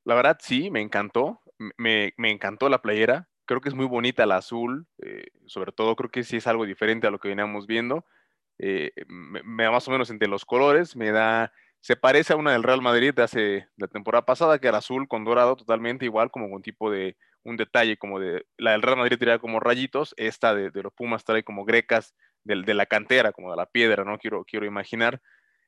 [0.05, 1.41] La verdad, sí, me encantó.
[1.79, 3.29] Me, encantó la playera.
[3.47, 4.87] Creo que es muy bonita la azul.
[4.99, 8.05] Eh, sobre todo, creo que sí es algo diferente a lo que veníamos viendo.
[8.59, 10.97] Eh, me, da más o menos entre los colores.
[10.97, 11.53] Me da.
[11.81, 15.09] Se parece a una del Real Madrid de hace la temporada pasada, que era azul
[15.09, 17.17] con dorado, totalmente igual, como un tipo de.
[17.43, 18.45] Un detalle como de.
[18.59, 20.15] La del Real Madrid tenía como rayitos.
[20.17, 22.15] Esta de, de los Pumas trae como grecas
[22.47, 24.19] de, la cantera, como de la piedra, ¿no?
[24.19, 25.21] Quiero, quiero imaginar.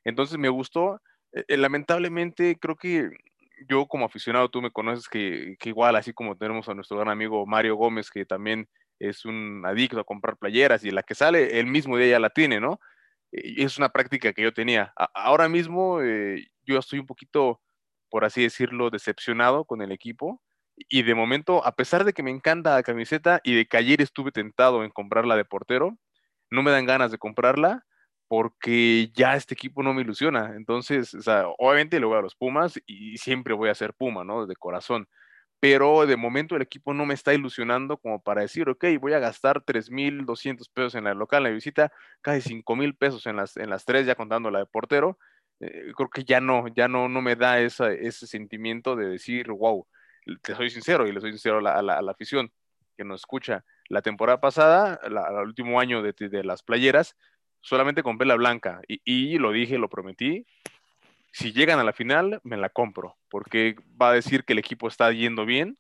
[0.05, 1.01] Entonces me gustó.
[1.33, 3.11] Eh, eh, lamentablemente, creo que
[3.68, 7.47] yo como aficionado, tú me conoces que, igual, así como tenemos a nuestro gran amigo
[7.47, 8.68] Mario Gómez, que también
[8.99, 12.31] es un adicto a comprar playeras y la que sale el mismo día ya la
[12.31, 12.81] tiene, ¿no?
[13.33, 14.92] Es una práctica que yo tenía.
[15.14, 17.61] ahora mismo eh, yo estoy un poquito,
[18.11, 20.42] por así decirlo, decepcionado con el equipo.
[20.88, 24.01] Y de momento, a pesar de que me encanta la camiseta y de que ayer
[24.01, 25.99] estuve tentado en comprarla de portero,
[26.51, 27.85] no me dan ganas de comprarla
[28.29, 30.55] porque ya este equipo no me ilusiona.
[30.57, 31.17] Entonces,
[31.59, 34.47] obviamente le voy a los Pumas y siempre voy a ser Puma, ¿no?
[34.47, 35.09] De corazón.
[35.61, 39.19] Pero de momento el equipo no me está ilusionando como para decir, ok, voy a
[39.19, 43.71] gastar 3.200 pesos en la local, en la visita, casi 5.000 pesos en las, en
[43.71, 45.19] las tres, ya contando la de portero.
[45.61, 49.87] Eh, creo que ya no, ya no, no me da ese sentimiento de decir, wow,
[50.43, 52.53] te soy sincero y le soy sincero a la, afición
[52.97, 57.17] que nos escucha la temporada pasada, el último año de, las playeras,
[57.61, 60.47] solamente compré la blanca y, lo dije, lo prometí.
[61.33, 64.88] Si llegan a la final, me la compro, porque va a decir que el equipo
[64.88, 65.79] está yendo bien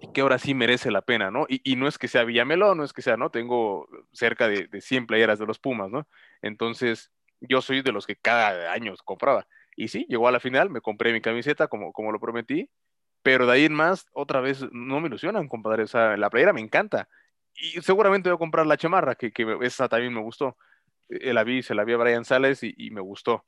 [0.00, 1.46] y que ahora sí merece la pena, ¿no?
[1.48, 3.30] Y, no es que sea Villamelo, no es que sea, ¿no?
[3.30, 6.06] Tengo cerca de, de 100 playeras de los Pumas, ¿no?
[6.42, 9.46] Entonces, yo soy de los que cada año compraba.
[9.76, 12.70] Y sí, llegó a la final, me compré mi camiseta como, como lo prometí,
[13.22, 15.84] pero de ahí en más, otra vez, no me ilusionan, compadre.
[15.84, 17.08] O sea, la playera me encanta
[17.54, 20.56] y seguramente voy a comprar la chamarra, que, que esa también me gustó.
[21.08, 23.44] Eh, la vi, se la vi a Brian Sales y, me gustó.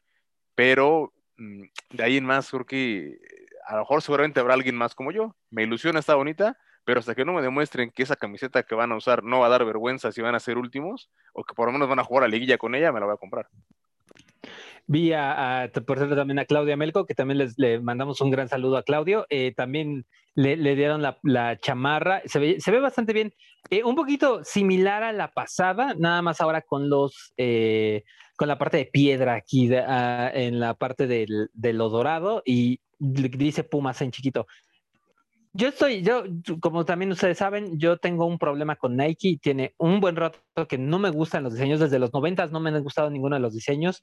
[0.55, 3.19] Pero mm, de ahí en más, creo que
[3.67, 5.37] a lo mejor seguramente habrá alguien más como yo.
[5.51, 8.93] Me ilusiona, está bonita, pero hasta que no me demuestren que esa camiseta que van
[8.93, 11.67] a usar no va a dar vergüenza si van a ser últimos, o que por
[11.67, 13.49] lo menos van a jugar a liguilla con ella, me la voy a comprar.
[14.89, 18.49] Vi a, por cierto, también a Claudia Melco, que también les le mandamos un gran
[18.49, 19.27] saludo a Claudio.
[19.31, 23.33] Eh, también le, dieron la, chamarra, se ve, se ve bastante bien.
[23.71, 28.05] Eh, un poquito similar a la pasada, nada más ahora con los eh,
[28.37, 32.81] con la parte de piedra aquí ah, en la parte del, de lo dorado y
[32.99, 34.47] dice Pumas en chiquito.
[35.53, 36.25] Yo estoy, yo,
[36.61, 39.39] como también ustedes saben, yo tengo un problema con Nike.
[39.41, 41.81] Tiene un buen rato que no me gustan los diseños.
[41.81, 44.03] Desde los noventas no me han gustado ninguno de los diseños.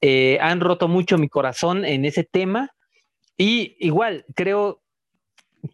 [0.00, 2.70] Eh, han roto mucho mi corazón en ese tema.
[3.36, 4.82] Y igual, creo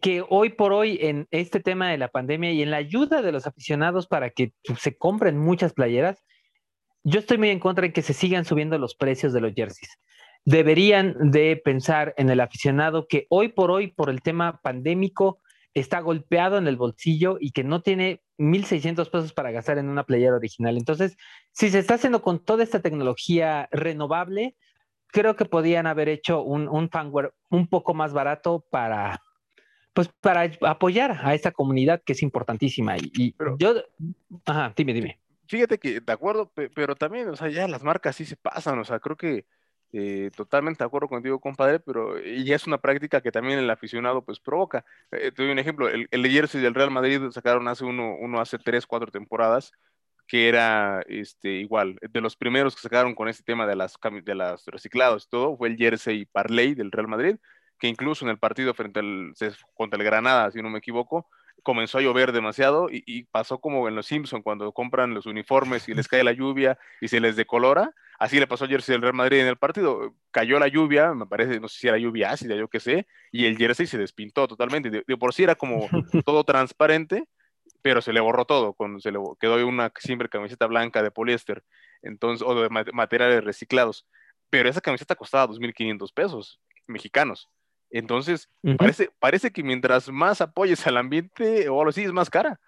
[0.01, 3.31] que hoy por hoy en este tema de la pandemia y en la ayuda de
[3.31, 6.23] los aficionados para que se compren muchas playeras,
[7.03, 9.99] yo estoy muy en contra de que se sigan subiendo los precios de los jerseys.
[10.43, 15.39] Deberían de pensar en el aficionado que hoy por hoy, por el tema pandémico,
[15.75, 20.05] está golpeado en el bolsillo y que no tiene 1.600 pesos para gastar en una
[20.05, 20.77] playera original.
[20.77, 21.17] Entonces,
[21.51, 24.55] si se está haciendo con toda esta tecnología renovable,
[25.07, 29.21] creo que podían haber hecho un, un fanware un poco más barato para,
[29.93, 32.95] pues para apoyar a esta comunidad que es importantísima.
[32.97, 33.75] Y, yo,
[34.45, 35.19] ajá, dime, dime.
[35.47, 38.85] Fíjate que, de acuerdo, pero también, o sea, ya las marcas sí se pasan, o
[38.85, 39.45] sea, creo que
[39.97, 44.25] eh, totalmente de acuerdo contigo, compadre, pero ya es una práctica que también el aficionado
[44.25, 44.83] pues provoca.
[45.11, 48.41] Eh, te doy un ejemplo, el, el jersey del Real Madrid sacaron hace uno, uno
[48.41, 49.71] hace tres, cuatro temporadas,
[50.27, 54.35] que era este, igual, de los primeros que sacaron con este tema de las, de
[54.35, 57.37] las reciclados y todo, fue el jersey Parley del Real Madrid,
[57.79, 59.33] que incluso en el partido frente al,
[59.75, 61.29] contra el Granada, si no me equivoco,
[61.63, 65.93] comenzó a llover demasiado y, pasó como en los Simpson cuando compran los uniformes y
[65.93, 67.93] les cae la lluvia y se les decolora.
[68.19, 70.15] Así le pasó al jersey del Real Madrid en el partido.
[70.31, 73.45] Cayó la lluvia, me parece, no sé si era lluvia ácida, yo qué sé, y
[73.45, 74.89] el jersey se despintó totalmente.
[74.89, 75.89] De, por sí era como
[76.25, 77.27] todo transparente,
[77.81, 78.73] pero se le borró todo.
[78.73, 81.63] Con, se le quedó una siempre camiseta blanca de poliéster
[82.01, 84.07] entonces, o de materiales reciclados.
[84.49, 87.49] Pero esa camiseta costaba 2.500 pesos mexicanos.
[87.97, 92.59] Entonces, parece, parece que mientras más apoyes al ambiente o algo así, es más cara.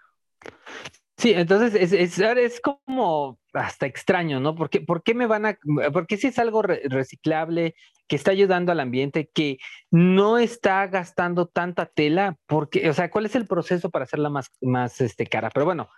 [1.17, 4.55] Sí, entonces es, es, como hasta extraño, ¿no?
[4.55, 5.57] ¿Por qué, por qué me van a,
[5.91, 7.75] por qué si es algo reciclable,
[8.07, 9.57] que está ayudando al ambiente, que
[9.91, 12.37] no está gastando tanta tela?
[12.45, 15.49] Porque, o sea, ¿cuál es el proceso para hacerla más, más este, cara?
[15.53, 15.89] Pero bueno,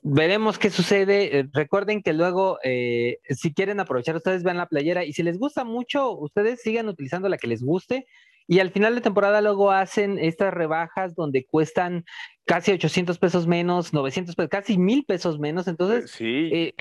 [0.00, 1.40] veremos qué sucede.
[1.40, 5.38] Eh, recuerden que luego, eh, si quieren aprovechar, ustedes vean la playera y si les
[5.38, 8.06] gusta mucho, ustedes sigan utilizando la que les guste
[8.50, 12.04] y al final de temporada luego hacen estas rebajas donde cuestan
[12.44, 15.68] casi 800 pesos menos, 900 pesos, casi mil pesos menos.
[15.68, 16.50] Entonces, sí.
[16.52, 16.74] Eh,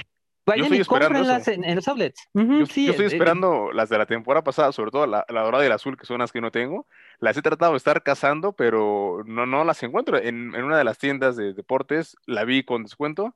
[0.47, 2.27] vayan y cómprenlas en, en, los outlets.
[2.34, 5.69] yo, estoy eh, esperando las de la temporada pasada, sobre todo la, la dorada y
[5.69, 6.88] la azul, que son las que no tengo.
[7.19, 10.17] Las he tratado de estar cazando, pero no, no las encuentro.
[10.17, 13.36] En, en una de las tiendas de deportes la vi con descuento,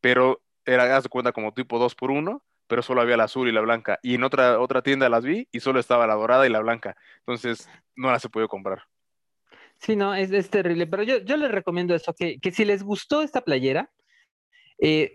[0.00, 3.48] pero era, haz de cuenta, como tipo 2 por 1 pero solo había la azul
[3.48, 3.98] y la blanca.
[4.02, 6.96] Y en otra, otra tienda las vi y solo estaba la dorada y la blanca.
[7.20, 8.82] Entonces, no las he podido comprar.
[9.78, 10.86] Sí, no, es, es terrible.
[10.86, 13.90] Pero yo, yo les recomiendo eso, que, que si les gustó esta playera,
[14.78, 15.14] eh,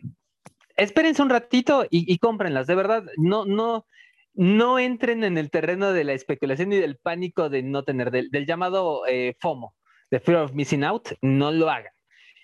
[0.76, 2.68] espérense un ratito y, y, cómprenlas.
[2.68, 3.86] De verdad, no, no,
[4.34, 8.46] no entren en el terreno de la especulación y del pánico de no tener, del,
[8.46, 9.76] llamado eh, FOMO,
[10.12, 11.92] de Fear of Missing Out, no lo hagan.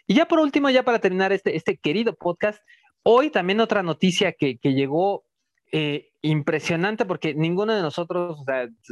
[0.07, 2.61] Y ya por último, ya para terminar este, este querido podcast,
[3.07, 5.25] Hoy también otra noticia que, llegó
[5.71, 8.39] eh, impresionante porque ninguno de nosotros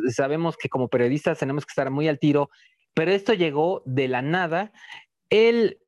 [0.09, 2.51] sabemos que como periodistas tenemos que estar muy al tiro,
[2.93, 4.71] pero esto llegó de la nada.
[5.31, 5.79] El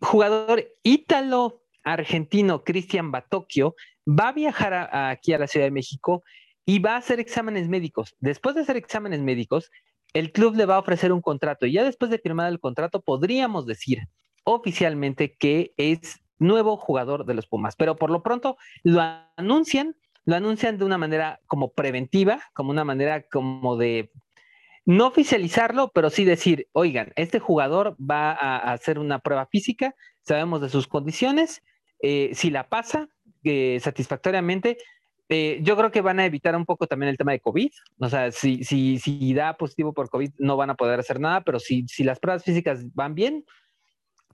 [0.00, 3.74] jugador ítalo argentino Cristian Batocchio
[4.08, 6.22] va a viajar aquí a la Ciudad de México
[6.64, 8.16] y va a hacer exámenes médicos.
[8.18, 9.70] Después de hacer exámenes médicos,
[10.14, 13.02] el club le va a ofrecer un contrato y ya después de firmar el contrato
[13.02, 13.98] podríamos decir
[14.44, 17.76] oficialmente que es nuevo jugador de los Pumas.
[17.76, 19.00] Pero por lo pronto lo
[19.36, 24.10] anuncian, lo anuncian de una manera como preventiva, como una manera como de
[24.84, 30.60] no oficializarlo, pero sí decir, oigan, este jugador va a hacer una prueba física, sabemos
[30.60, 31.62] de sus condiciones,
[32.00, 33.08] eh, si la pasa
[33.44, 34.78] eh, satisfactoriamente,
[35.28, 37.70] eh, yo creo que van a evitar un poco también el tema de COVID.
[38.00, 41.40] O sea, si, si, si da positivo por COVID, no van a poder hacer nada,
[41.40, 43.44] pero si, si las pruebas físicas van bien,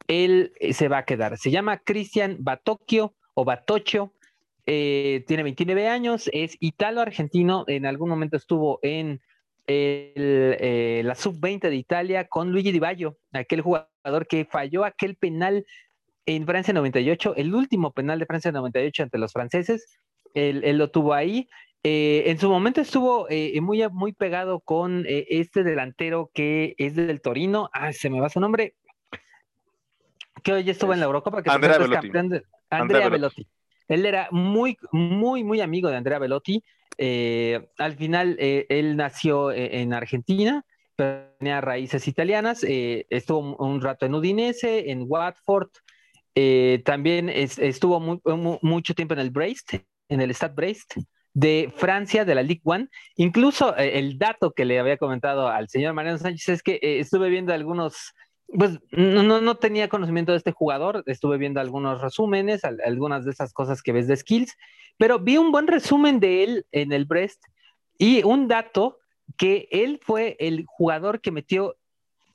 [0.07, 1.37] él eh, se va a quedar.
[1.39, 4.13] Se llama Cristian Batocchio o Batocho,
[4.67, 9.21] eh, tiene 29 años, es italo-argentino, en algún momento estuvo en
[9.67, 15.65] eh, la sub-20 de Italia con Luigi Di Baggio, aquel jugador que falló aquel penal
[16.27, 19.99] en Francia 98, el último penal de Francia 98 ante los franceses,
[20.35, 21.49] él, lo tuvo ahí.
[21.83, 23.27] en su momento estuvo
[23.63, 28.41] muy, muy pegado con este delantero que es del Torino, ah, se me va su
[28.41, 28.75] nombre,
[30.49, 32.11] que hoy estuvo en la Eurocopa, que Andrea Velotti.
[32.71, 33.47] Andrea, Velotti.
[33.87, 36.65] Él era muy, muy, muy amigo de Andrea Velotti.
[36.97, 40.65] Eh, al final, eh, él nació eh, en Argentina,
[40.97, 42.65] pero tenía raíces italianas.
[42.65, 45.69] estuvo un rato en Udinese, en Watford.
[46.83, 49.75] también estuvo mucho tiempo en el Brest,
[50.09, 50.95] en el Stade Brest
[51.35, 52.89] de Francia, de la Ligue One.
[53.17, 57.53] Incluso el dato que le había comentado al señor Mariano Sánchez es que estuve viendo
[57.53, 58.15] algunos
[58.57, 63.53] pues no, no tenía conocimiento de este jugador, estuve viendo algunos resúmenes, algunas de esas
[63.53, 64.57] cosas que ves de skills,
[64.97, 67.45] pero vi un buen resumen de él en el Brest
[67.99, 68.99] y un dato
[69.37, 71.77] que él fue el jugador que metió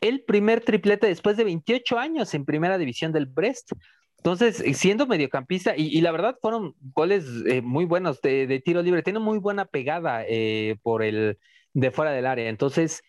[0.02, 3.72] el primer triplete después de 28 años en primera división del Brest.
[4.18, 9.20] Entonces, siendo mediocampista, y, la verdad fueron goles eh, muy buenos de, tiro libre, tiene
[9.20, 11.38] muy buena pegada eh, por el
[11.74, 12.48] de fuera del área.
[12.50, 13.04] Entonces,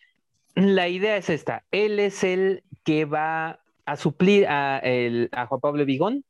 [0.55, 4.81] la idea es esta, él es el que va a suplir a,
[5.49, 6.25] Juan Pablo Vigón.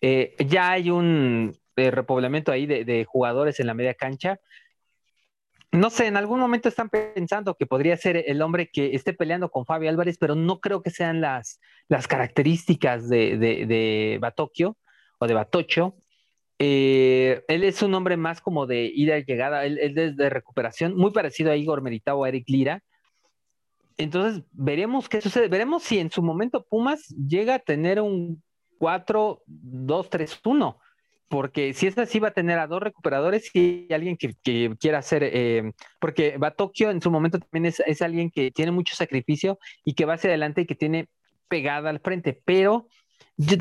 [0.00, 4.38] Eh, ya hay un eh, repoblamiento ahí de, jugadores en la media cancha.
[5.72, 9.50] No sé, en algún momento están pensando que podría ser el hombre que esté peleando
[9.50, 14.20] con Fabio Álvarez, pero no creo que sean las, las características de, de,
[15.18, 15.96] o de Batocho.
[16.58, 20.96] Eh, él es un hombre más como de ida y llegada, él, es de recuperación,
[20.96, 22.82] muy parecido a Igor Meritao a Eric Lira.
[23.98, 25.48] Entonces, veremos qué sucede.
[25.48, 28.42] Veremos si en su momento Pumas llega a tener un
[28.78, 30.76] 4-2-3-1,
[31.28, 34.34] porque si es así, va a tener a dos recuperadores y alguien que,
[34.78, 39.58] quiera hacer, eh, porque Batokio en su momento también es, alguien que tiene mucho sacrificio
[39.84, 41.08] y que va hacia adelante y que tiene
[41.48, 42.86] pegada al frente, pero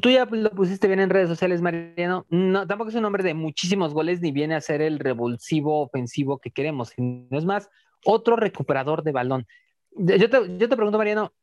[0.02, 2.26] tú ya lo pusiste bien en redes sociales, Mariano.
[2.30, 6.40] No, tampoco es un hombre de muchísimos goles ni viene a ser el revulsivo ofensivo
[6.40, 7.70] que queremos, no es más
[8.04, 9.48] otro recuperador de balón.
[9.98, 11.34] Yo te, pregunto, Mariano,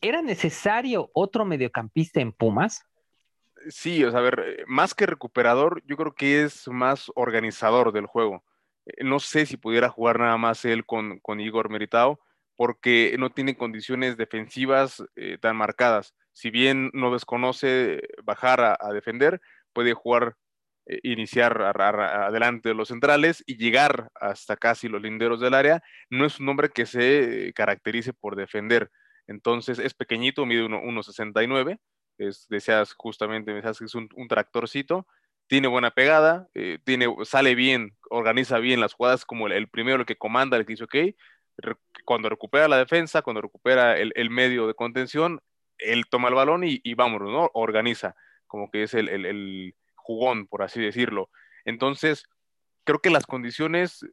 [0.00, 2.84] ¿era necesario otro mediocampista en Pumas?
[3.68, 7.92] Sí, o sea, a ver, eh, más que recuperador, yo creo que es más organizador
[7.92, 8.44] del juego.
[8.86, 12.18] Eh, no sé si pudiera jugar nada más él con, Igor Meritao,
[12.56, 16.14] porque no tiene condiciones defensivas eh, tan marcadas.
[16.32, 19.40] Si bien no desconoce bajar a defender,
[19.72, 20.36] puede jugar
[20.86, 26.24] eh, iniciar adelante de los centrales y llegar hasta casi los linderos del área, no
[26.24, 28.90] es un hombre que se caracterice por defender.
[29.26, 31.78] Entonces es pequeñito, mide 1,69,
[32.18, 35.06] es, deseas justamente, deseas es un, tractorcito,
[35.48, 40.06] tiene buena pegada, eh, tiene, sale bien, organiza bien las jugadas como el, primero el
[40.06, 40.96] que comanda, el que dice, ok,
[42.04, 45.40] cuando recupera la defensa, cuando recupera el, medio de contención,
[45.78, 47.50] él toma el balón y, y vámonos, ¿no?
[47.54, 48.14] Organiza,
[48.46, 49.74] como que es el, el,
[50.06, 51.30] jugón, por así decirlo.
[51.64, 52.24] Entonces,
[52.84, 54.06] creo que las condiciones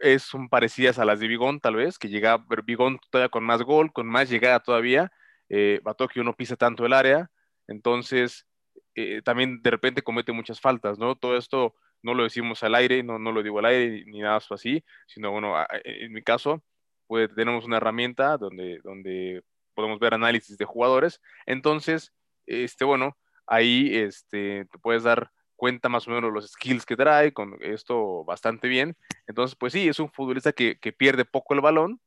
[0.00, 3.62] eh, son parecidas a las de Bigón, tal vez, que llega Bigón todavía con más
[3.62, 5.10] gol, con más llegada todavía.
[5.48, 7.30] Eh, Batokio no pisa tanto el área,
[7.66, 8.46] entonces
[8.94, 11.16] eh, también de repente comete muchas faltas, ¿no?
[11.16, 14.38] Todo esto no lo decimos al aire, no, no lo digo al aire ni nada
[14.50, 16.62] así, sino bueno, en mi caso,
[17.06, 19.42] pues tenemos una herramienta donde, donde
[19.74, 21.20] podemos ver análisis de jugadores.
[21.46, 22.12] Entonces,
[22.46, 27.32] este, bueno, ahí este, te puedes dar cuenta más o menos los skills que trae,
[27.32, 28.96] con esto bastante bien.
[29.26, 32.00] Entonces, pues sí, es un futbolista que, que pierde poco el balón,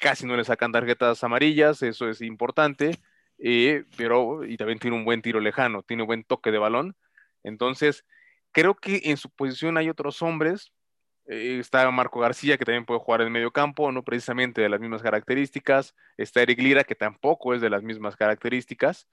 [0.00, 2.98] casi no le sacan tarjetas amarillas, eso es importante,
[3.38, 6.96] eh, pero y también tiene un buen tiro lejano, tiene un buen toque de balón.
[7.44, 8.04] Entonces,
[8.52, 10.72] creo que en su posición hay otros hombres
[11.26, 14.80] eh, está Marco García, que también puede jugar en medio campo, no precisamente de las
[14.80, 15.94] mismas características.
[16.16, 19.08] Está Eric Lira, que tampoco es de las mismas características.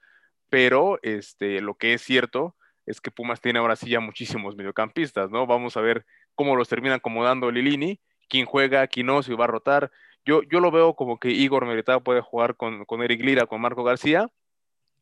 [0.48, 2.56] Pero este, lo que es cierto
[2.90, 5.46] es que Pumas tiene ahora sí ya muchísimos mediocampistas, ¿no?
[5.46, 9.48] Vamos a ver cómo los termina acomodando Lilini, quién juega, quién no, si va a
[9.48, 9.90] rotar.
[10.24, 13.60] Yo, yo lo veo como que Igor Meritado puede jugar con, con Eric Lira, con
[13.60, 14.28] Marco García,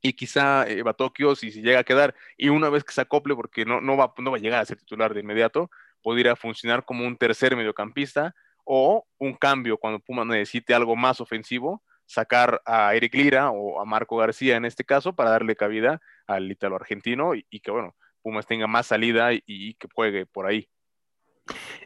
[0.01, 3.34] y quizá eh, Batokio, si, si llega a quedar, y una vez que se acople,
[3.34, 5.70] porque no, no, va, no va a llegar a ser titular de inmediato,
[6.03, 8.34] podría funcionar como un tercer mediocampista
[8.64, 13.84] o un cambio cuando Pumas necesite algo más ofensivo, sacar a Eric Lira o a
[13.84, 18.46] Marco García en este caso para darle cabida al ítalo argentino y, que bueno, Pumas
[18.46, 20.68] tenga más salida y, que juegue por ahí.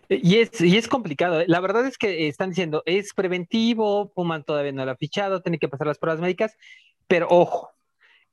[0.09, 1.41] Y es, y es complicado.
[1.41, 1.45] ¿eh?
[1.49, 5.59] La verdad es que están diciendo, es preventivo, Pumas todavía no lo ha fichado, tiene
[5.59, 6.57] que pasar las pruebas médicas,
[7.09, 7.73] pero ojo,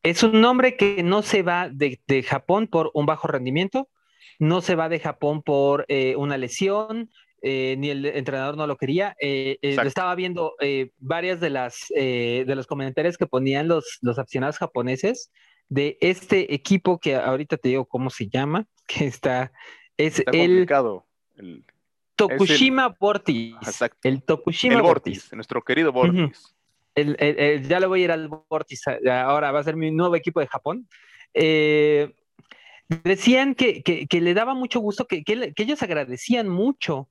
[0.03, 3.89] es un nombre que no se va de, de Japón por un bajo rendimiento,
[4.37, 7.09] no se va de Japón por eh, una lesión,
[7.41, 9.15] eh, ni el entrenador no lo quería.
[9.21, 10.55] Eh, estaba viendo
[10.97, 15.31] varias de las de los comentarios que ponían los, los aficionados japoneses
[15.67, 19.51] de este equipo que ahorita te digo cómo se llama, que está,
[19.97, 20.67] es el,
[21.37, 21.63] el,
[22.15, 23.55] Tokushima Vortis.
[24.03, 26.55] El Tokushima Vortis, nuestro querido Vortis.
[26.95, 30.47] ya le voy a ir al Vortis, ahora va a ser mi nuevo equipo de
[30.47, 30.87] Japón.
[31.33, 32.13] Eh,
[32.89, 35.23] Decían que, le daba mucho gusto, que,
[35.55, 37.07] ellos agradecían mucho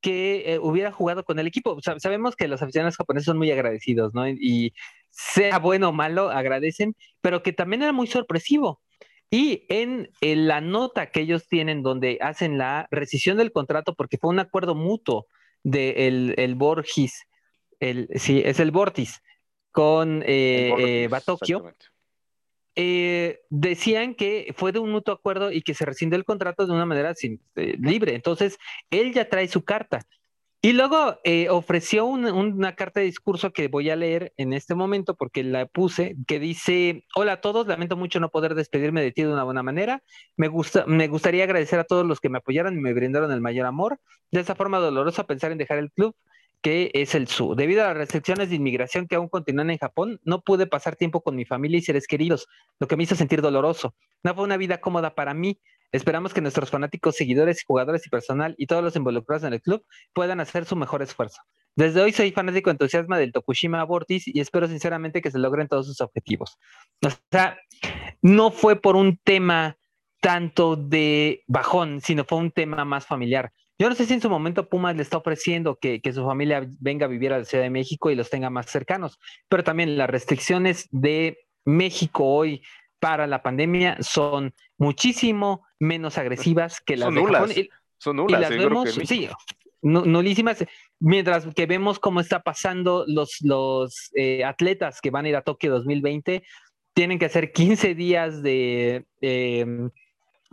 [0.00, 1.76] que eh, hubiera jugado con el equipo.
[1.98, 4.28] sabemos que los aficionados japoneses son muy agradecidos, ¿no?
[4.28, 4.74] Y
[5.10, 8.80] sea bueno o malo, agradecen, pero que también era muy sorpresivo.
[9.30, 14.30] Y en, la nota que ellos tienen donde hacen la rescisión del contrato, porque fue
[14.30, 15.26] un acuerdo mutuo
[15.62, 17.26] del de el Borgis,
[17.80, 19.20] el, sí, es el Vortis,
[19.70, 21.72] con eh, eh Batokio
[22.80, 26.72] eh, decían que fue de un mutuo acuerdo y que se rescinde el contrato de
[26.72, 28.14] una manera eh, libre.
[28.14, 28.56] Entonces,
[28.90, 30.06] él ya trae su carta.
[30.62, 35.16] Y luego eh, ofreció una carta de discurso que voy a leer en este momento
[35.16, 39.22] porque la puse, que dice, hola a todos, lamento mucho no poder despedirme de ti
[39.22, 40.04] de una buena manera.
[40.36, 43.40] Me, gusta, me gustaría agradecer a todos los que me apoyaron y me brindaron el
[43.40, 43.98] mayor amor.
[44.30, 46.14] De esa forma dolorosa pensar en dejar el club,
[46.62, 47.56] que es el sur.
[47.56, 51.22] Debido a las restricciones de inmigración que aún continúan en Japón, no pude pasar tiempo
[51.22, 52.46] con mi familia y seres queridos,
[52.80, 53.94] lo que me hizo sentir doloroso.
[54.22, 55.60] No fue una vida cómoda para mí.
[55.90, 59.84] Esperamos que nuestros fanáticos, seguidores, jugadores y personal y todos los involucrados en el club
[60.12, 61.40] puedan hacer su mejor esfuerzo.
[61.76, 65.86] Desde hoy soy fanático entusiasma del Tokushima Vortis y espero sinceramente que se logren todos
[65.86, 66.58] sus objetivos.
[67.06, 67.56] O sea,
[68.20, 69.78] no fue por un tema
[70.20, 73.52] tanto de bajón, sino fue un tema más familiar.
[73.78, 77.06] Yo no sé si en su momento Pumas le está ofreciendo que, su familia venga
[77.06, 79.18] a vivir a la Ciudad de México y los tenga más cercanos,
[79.48, 82.62] pero también las restricciones de México hoy
[82.98, 87.54] para la pandemia son muchísimo menos agresivas que las son de nulas.
[87.98, 89.28] son nulas, y las vemos, sí,
[89.82, 90.64] nulísimas.
[90.98, 95.42] Mientras que vemos cómo está pasando los, los eh, atletas que van a ir a
[95.42, 96.42] Tokio 2020,
[96.94, 99.88] tienen que hacer 15 días de em,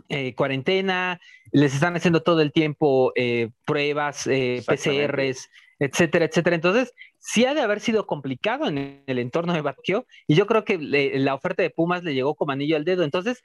[0.08, 1.20] eh, cuarentena,
[1.52, 6.56] les están haciendo todo el tiempo eh, pruebas, eh, PCRs, etcétera, etcétera.
[6.56, 10.64] Entonces, sí ha de haber sido complicado en el entorno de Batquio y yo creo
[10.64, 13.02] que la oferta de Pumas le llegó como anillo al dedo.
[13.02, 13.42] Entonces,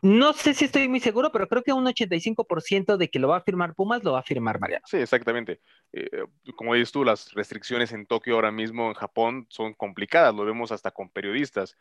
[0.00, 3.36] no sé si estoy muy seguro, pero creo que un 85% de que lo va
[3.36, 4.86] a firmar Pumas lo va a firmar Mariano.
[4.86, 5.60] Sí, exactamente.
[6.56, 10.34] como dices tú, las restricciones en Tokio ahora mismo, en Japón, son complicadas.
[10.34, 11.76] Lo vemos hasta con periodistas.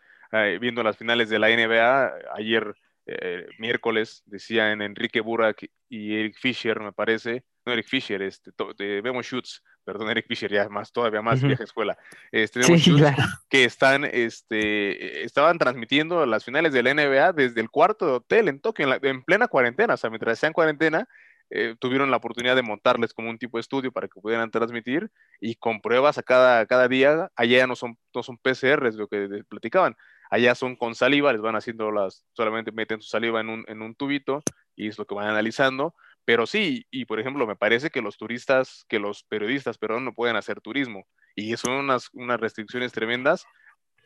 [0.60, 2.76] viendo las finales de la NBA, ayer
[3.12, 9.02] eh, miércoles, decían Enrique Burak y Eric Fisher, me parece, no Eric Fisher, este, de
[9.02, 11.98] Memo Schutz, perdón, Eric Fisher, ya más, todavía más vieja escuela,
[12.32, 12.62] este,
[13.50, 18.48] que están, este, estaban transmitiendo las finales de la NBA desde el cuarto de hotel
[18.48, 21.08] en Tokio, en, plena cuarentena, o sea, mientras sean cuarentena,
[21.50, 25.10] eh, tuvieron la oportunidad de montarles como un tipo de estudio para que pudieran transmitir
[25.42, 29.44] y con pruebas a cada, cada día, allá no son, no son PCRs, lo que
[29.50, 29.96] platicaban,
[30.30, 33.82] allá son con saliva, les van haciendo las, solamente meten su saliva en un, en
[33.82, 34.44] un tubito
[34.76, 38.18] y es lo que van analizando, pero sí, y por ejemplo, me parece que los
[38.18, 41.06] turistas, que los periodistas, perdón, no pueden hacer turismo
[41.36, 43.46] y son unas, unas restricciones tremendas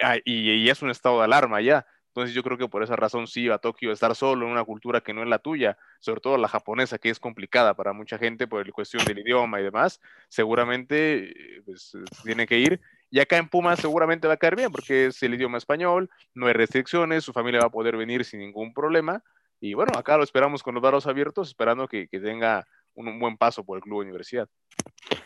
[0.02, 1.86] ah, y, y es un estado de alarma ya.
[2.14, 5.02] Entonces yo creo que por esa razón sí a Tokio estar solo en una cultura
[5.02, 8.46] que no es la tuya, sobre todo la japonesa, que es complicada para mucha gente
[8.46, 10.00] por la cuestión del idioma y demás,
[10.30, 12.82] seguramente eh, pues, tiene que ir.
[13.14, 16.47] Y acá en Puma seguramente va a caer bien porque es el idioma español, no
[16.47, 19.22] hay restricciones, su familia va a poder venir sin ningún problema.
[19.61, 23.38] Y bueno, acá lo esperamos con los brazos abiertos, esperando que, que tenga un, buen
[23.38, 24.49] paso por el club universidad.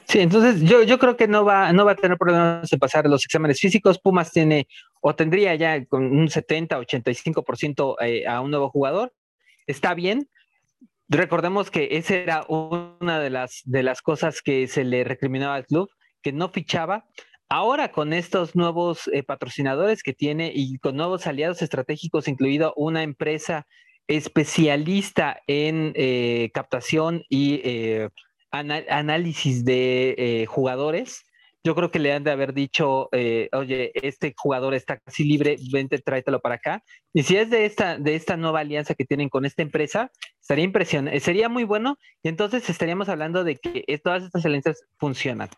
[0.03, 3.07] Sí, entonces yo, yo creo que no va, no va a tener problemas de pasar
[3.07, 3.99] los exámenes físicos.
[3.99, 4.67] Pumas tiene
[4.99, 9.13] o tendría ya con un 70, 85% eh, a un nuevo jugador.
[9.65, 10.29] Está bien.
[11.07, 15.65] Recordemos que esa era una de las, de las cosas que se le recriminaba al
[15.65, 15.89] club,
[16.21, 17.05] que no fichaba.
[17.49, 23.03] Ahora con estos nuevos eh, patrocinadores que tiene y con nuevos aliados estratégicos, incluido una
[23.03, 23.65] empresa
[24.07, 28.09] especialista en eh, captación y eh,
[28.51, 31.23] análisis de eh, jugadores,
[31.63, 33.09] yo creo que le han de haber dicho,
[33.51, 36.81] oye, este jugador está casi libre, vente, tráetelo para acá.
[37.13, 40.63] Y si es de esta, de esta nueva alianza que tienen con esta empresa, estaría
[40.63, 45.49] impresionante, sería muy bueno y entonces estaríamos hablando de que todas estas alianzas funcionan.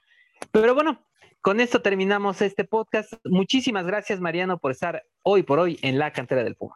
[0.52, 1.06] Pero bueno,
[1.42, 3.14] con esto terminamos este podcast.
[3.24, 6.76] Muchísimas gracias, Mariano, por estar hoy por hoy en la cantera del Puma.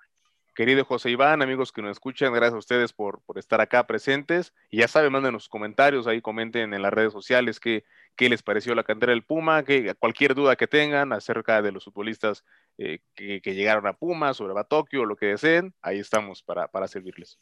[0.55, 4.53] Querido José Iván, amigos que nos escuchan, gracias a ustedes por, por estar acá presentes.
[4.70, 7.86] Y ya saben, manden los comentarios, ahí comenten en las redes sociales qué,
[8.16, 11.86] qué les pareció la cantera del Puma, que, cualquier duda que tengan acerca de los
[11.86, 12.45] futbolistas
[12.78, 17.39] eh, que, llegaron a Puma, sobre Batokio, lo que deseen, ahí estamos para, para servirles.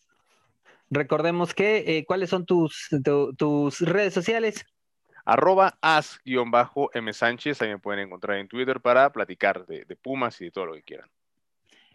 [0.90, 2.90] Recordemos que, eh, ¿cuáles son tus,
[3.38, 4.66] tus redes sociales?
[5.26, 10.52] Arroba as-m Sánchez, ahí me pueden encontrar en Twitter para platicar de, Pumas y de
[10.52, 11.10] todo lo que quieran.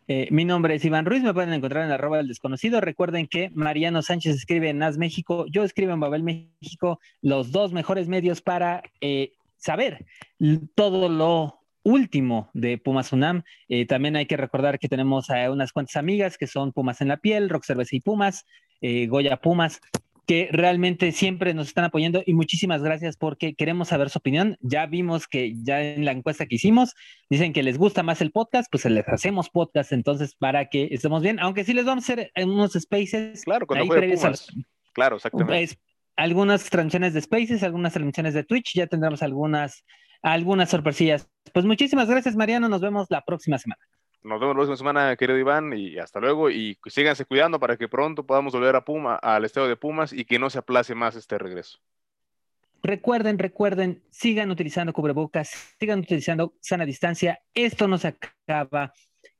[0.09, 2.81] Eh, mi nombre es Iván Ruiz, me pueden encontrar en arroba del desconocido.
[2.81, 7.73] Recuerden que Mariano Sánchez escribe en As México, yo escribo en Babel México, los dos
[7.73, 10.07] mejores medios para eh, saber
[10.77, 13.43] todo lo último de Pumas UNAM.
[13.69, 17.09] Eh, también hay que recordar que tenemos a unas cuantas amigas que son Pumas en
[17.09, 18.45] la piel, Rock Cerveza y Pumas,
[18.81, 19.81] Goya Pumas,
[20.27, 24.57] que realmente siempre nos están apoyando y muchísimas gracias porque queremos saber su opinión.
[24.61, 26.95] Ya vimos que ya en la encuesta que hicimos
[27.31, 31.23] dicen que les gusta más el podcast, pues les hacemos podcast entonces para que estemos
[31.23, 33.45] bien, aunque sí les vamos a hacer unos spaces.
[33.45, 34.13] Claro, cuando ahí
[34.93, 35.79] Claro, exactamente.
[36.17, 39.85] Algunas transmisiones de spaces, algunas transmisiones de Twitch, ya tendremos algunas
[40.23, 41.29] algunas sorpresillas.
[41.53, 43.81] Pues muchísimas gracias, Mariano, nos vemos la próxima semana.
[44.27, 46.51] Nos vemos la próxima semana, querido Iván, y hasta luego.
[46.51, 50.25] Y síganse cuidando para que pronto podamos volver a Puma, al estado de Pumas y
[50.25, 51.79] que no se aplace más este regreso.
[52.83, 57.39] Recuerden, recuerden, sigan utilizando cubrebocas, sigan utilizando sana distancia.
[57.55, 58.93] Esto no se acaba.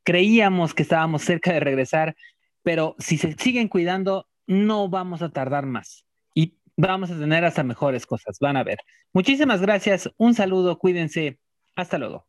[0.05, 2.15] Creíamos que estábamos cerca de regresar,
[2.63, 6.05] pero si se siguen cuidando, no vamos a tardar más.
[6.33, 8.39] Y vamos a tener hasta mejores cosas.
[8.39, 8.79] Van a ver.
[9.13, 10.09] Muchísimas gracias.
[10.17, 10.79] Un saludo.
[10.79, 11.41] Cuídense.
[11.75, 12.25] Hasta luego.